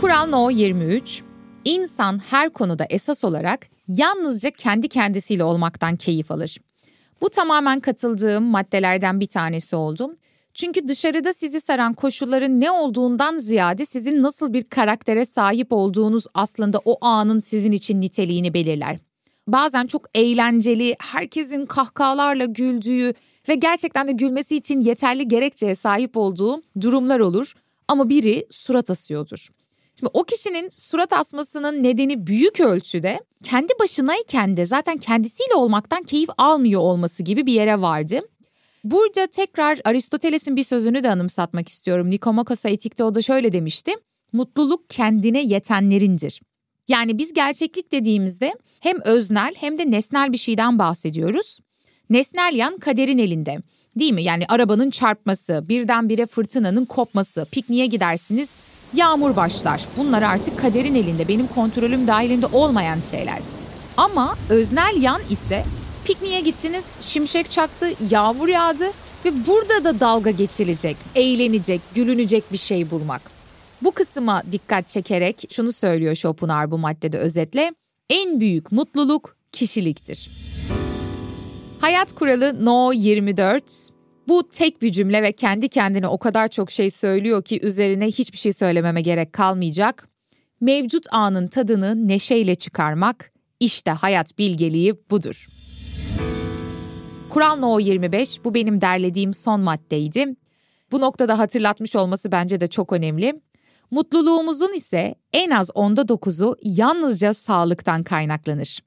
Kural 0.01 0.27
No 0.27 0.51
23 0.51 1.23
İnsan 1.65 2.23
her 2.31 2.51
konuda 2.51 2.87
esas 2.91 3.25
olarak 3.25 3.67
yalnızca 3.89 4.51
kendi 4.51 4.89
kendisiyle 4.89 5.45
olmaktan 5.45 5.97
keyif 5.97 6.31
alır. 6.31 6.59
Bu 7.23 7.31
tamamen 7.31 7.81
katıldığım 7.81 8.45
maddelerden 8.45 9.21
bir 9.21 9.27
tanesi 9.27 9.77
oldu. 9.77 10.17
Çünkü 10.55 10.89
dışarıda 10.89 11.33
sizi 11.33 11.61
saran 11.61 11.95
koşulların 11.95 12.61
ne 12.61 12.71
olduğundan 12.71 13.39
ziyade 13.39 13.87
sizin 13.87 14.23
nasıl 14.23 14.53
bir 14.53 14.65
karaktere 14.65 15.25
sahip 15.25 15.73
olduğunuz 15.73 16.27
aslında 16.35 16.81
o 16.85 17.05
anın 17.07 17.39
sizin 17.39 17.73
için 17.73 18.01
niteliğini 18.01 18.55
belirler. 18.55 18.99
Bazen 19.49 19.87
çok 19.87 20.07
eğlenceli, 20.15 20.97
herkesin 20.99 21.67
kahkahalarla 21.67 22.45
güldüğü 22.45 23.15
ve 23.49 23.55
gerçekten 23.55 24.09
de 24.09 24.13
gülmesi 24.13 24.57
için 24.57 24.83
yeterli 24.83 25.29
gerekçeye 25.29 25.75
sahip 25.75 26.17
olduğu 26.17 26.63
durumlar 26.81 27.21
olur 27.21 27.55
ama 27.89 28.09
biri 28.09 28.47
surat 28.51 28.91
asıyordur. 28.91 29.49
Şimdi 30.03 30.11
o 30.15 30.25
kişinin 30.25 30.69
surat 30.69 31.13
asmasının 31.13 31.83
nedeni 31.83 32.27
büyük 32.27 32.61
ölçüde 32.61 33.21
kendi 33.43 33.73
başınayken 33.81 34.57
de 34.57 34.67
zaten 34.67 34.99
kendisiyle 34.99 35.55
olmaktan 35.55 36.03
keyif 36.03 36.29
almıyor 36.39 36.81
olması 36.81 37.23
gibi 37.23 37.47
bir 37.47 37.53
yere 37.53 37.81
vardı. 37.81 38.21
Burada 38.85 39.27
tekrar 39.27 39.81
Aristoteles'in 39.85 40.57
bir 40.57 40.65
sözünü 40.65 41.03
de 41.03 41.11
anımsatmak 41.11 41.69
istiyorum. 41.69 42.11
Nikomakos'a 42.11 42.69
etikte 42.69 43.05
o 43.05 43.15
da 43.15 43.23
şöyle 43.23 43.53
demişti. 43.53 43.93
Mutluluk 44.33 44.91
kendine 44.91 45.43
yetenlerindir. 45.43 46.43
Yani 46.89 47.19
biz 47.19 47.33
gerçeklik 47.33 47.93
dediğimizde 47.93 48.55
hem 48.81 49.01
öznel 49.05 49.55
hem 49.57 49.79
de 49.79 49.91
nesnel 49.91 50.33
bir 50.33 50.39
şeyden 50.39 50.79
bahsediyoruz. 50.79 51.59
Nesnel 52.11 52.55
yan 52.55 52.79
kaderin 52.79 53.19
elinde. 53.19 53.59
Değil 53.99 54.13
mi? 54.13 54.23
Yani 54.23 54.45
arabanın 54.49 54.91
çarpması, 54.91 55.65
birdenbire 55.69 56.27
fırtınanın 56.27 56.85
kopması, 56.85 57.47
pikniğe 57.53 57.87
gidersiniz, 57.87 58.57
yağmur 58.95 59.37
başlar. 59.37 59.85
Bunlar 59.97 60.23
artık 60.23 60.59
kaderin 60.59 60.95
elinde, 60.95 61.29
benim 61.29 61.47
kontrolüm 61.47 62.07
dahilinde 62.07 62.47
olmayan 62.47 63.01
şeyler. 63.01 63.39
Ama 63.97 64.37
öznel 64.49 65.03
yan 65.03 65.21
ise 65.31 65.65
pikniğe 66.05 66.41
gittiniz, 66.41 66.99
şimşek 67.01 67.51
çaktı, 67.51 67.87
yağmur 68.11 68.49
yağdı 68.49 68.87
ve 69.25 69.47
burada 69.47 69.85
da 69.85 70.01
dalga 70.01 70.31
geçilecek, 70.31 70.97
eğlenecek, 71.15 71.81
gülünecek 71.95 72.53
bir 72.53 72.59
şey 72.59 72.91
bulmak. 72.91 73.23
Bu 73.83 73.93
kısma 73.93 74.43
dikkat 74.53 74.89
çekerek 74.89 75.45
şunu 75.51 75.73
söylüyor 75.73 76.15
Schopenhauer 76.15 76.71
bu 76.71 76.79
maddede 76.79 77.19
özetle. 77.19 77.75
En 78.11 78.41
büyük 78.41 78.73
mutluluk 78.73 79.37
kişiliktir. 79.53 80.31
Hayat 81.81 82.13
kuralı 82.13 82.65
No 82.65 82.93
24. 82.93 83.91
Bu 84.29 84.49
tek 84.49 84.83
bir 84.83 84.93
cümle 84.93 85.23
ve 85.23 85.33
kendi 85.33 85.69
kendine 85.69 86.09
o 86.09 86.19
kadar 86.19 86.49
çok 86.49 86.71
şey 86.71 86.91
söylüyor 86.91 87.43
ki 87.43 87.61
üzerine 87.63 88.07
hiçbir 88.07 88.39
şey 88.39 88.53
söylememe 88.53 89.03
gerek 89.03 89.33
kalmayacak. 89.33 90.09
Mevcut 90.61 91.07
anın 91.11 91.49
tadını 91.49 92.09
neşeyle 92.09 92.55
çıkarmak, 92.55 93.33
işte 93.61 93.91
hayat 93.91 94.39
bilgeliği 94.39 94.95
budur. 95.11 95.47
Kural 97.31 97.57
No 97.57 97.79
25 97.79 98.45
bu 98.45 98.55
benim 98.55 98.81
derlediğim 98.81 99.35
son 99.35 99.61
maddeydi. 99.61 100.27
Bu 100.93 101.01
noktada 101.01 101.39
hatırlatmış 101.39 101.97
olması 101.97 102.33
bence 102.33 102.61
de 102.61 102.69
çok 102.69 102.93
önemli. 102.93 103.41
Mutluluğumuzun 103.91 104.73
ise 104.73 105.15
en 105.33 105.51
az 105.51 105.71
onda 105.75 106.09
dokuzu 106.09 106.57
yalnızca 106.63 107.35
sağlıktan 107.35 108.03
kaynaklanır. 108.03 108.79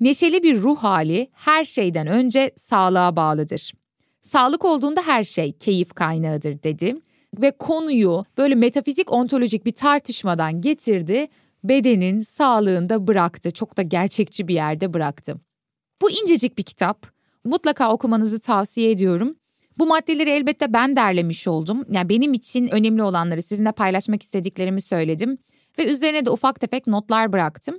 Neşeli 0.00 0.42
bir 0.42 0.62
ruh 0.62 0.78
hali 0.78 1.30
her 1.32 1.64
şeyden 1.64 2.06
önce 2.06 2.52
sağlığa 2.56 3.16
bağlıdır. 3.16 3.72
Sağlık 4.22 4.64
olduğunda 4.64 5.02
her 5.02 5.24
şey 5.24 5.52
keyif 5.52 5.94
kaynağıdır 5.94 6.62
dedi 6.62 6.96
ve 7.38 7.50
konuyu 7.50 8.24
böyle 8.38 8.54
metafizik 8.54 9.12
ontolojik 9.12 9.66
bir 9.66 9.72
tartışmadan 9.72 10.60
getirdi, 10.60 11.28
bedenin 11.64 12.20
sağlığında 12.20 13.06
bıraktı. 13.06 13.50
Çok 13.50 13.76
da 13.76 13.82
gerçekçi 13.82 14.48
bir 14.48 14.54
yerde 14.54 14.94
bıraktı. 14.94 15.36
Bu 16.02 16.10
incecik 16.10 16.58
bir 16.58 16.62
kitap. 16.62 17.06
mutlaka 17.44 17.92
okumanızı 17.92 18.40
tavsiye 18.40 18.90
ediyorum. 18.90 19.36
Bu 19.78 19.86
maddeleri 19.86 20.30
elbette 20.30 20.72
ben 20.72 20.96
derlemiş 20.96 21.48
oldum. 21.48 21.84
Yani 21.90 22.08
benim 22.08 22.32
için 22.32 22.68
önemli 22.68 23.02
olanları 23.02 23.42
sizinle 23.42 23.72
paylaşmak 23.72 24.22
istediklerimi 24.22 24.82
söyledim 24.82 25.38
ve 25.78 25.86
üzerine 25.86 26.26
de 26.26 26.30
ufak 26.30 26.60
tefek 26.60 26.86
notlar 26.86 27.32
bıraktım. 27.32 27.78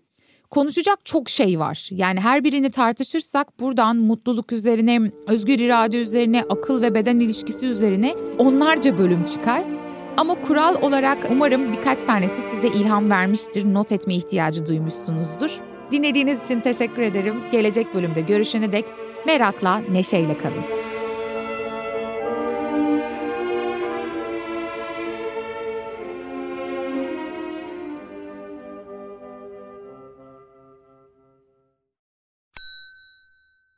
Konuşacak 0.54 1.06
çok 1.06 1.30
şey 1.30 1.60
var. 1.60 1.89
Yani 1.92 2.20
her 2.20 2.44
birini 2.44 2.72
tartışırsak 2.72 3.60
buradan 3.60 3.98
mutluluk 3.98 4.52
üzerine, 4.52 5.12
özgür 5.28 5.60
irade 5.60 5.98
üzerine, 5.98 6.44
akıl 6.50 6.82
ve 6.82 6.96
beden 6.96 7.20
ilişkisi 7.20 7.66
üzerine 7.66 8.16
onlarca 8.38 8.98
bölüm 8.98 9.26
çıkar. 9.26 9.63
Ama 10.18 10.42
kural 10.42 10.82
olarak 10.82 11.28
umarım 11.32 11.72
birkaç 11.72 12.04
tanesi 12.04 12.42
size 12.42 12.68
ilham 12.68 13.10
vermiştir, 13.10 13.74
not 13.74 13.92
etme 13.92 14.16
ihtiyacı 14.16 14.66
duymuşsunuzdur. 14.66 15.60
Dinlediğiniz 15.92 16.44
için 16.44 16.60
teşekkür 16.60 17.02
ederim. 17.02 17.36
Gelecek 17.52 17.94
bölümde 17.94 18.22
görüşene 18.22 18.72
dek 18.72 18.86
merakla, 19.26 19.78
neşeyle 19.78 20.38
kalın. 20.38 20.83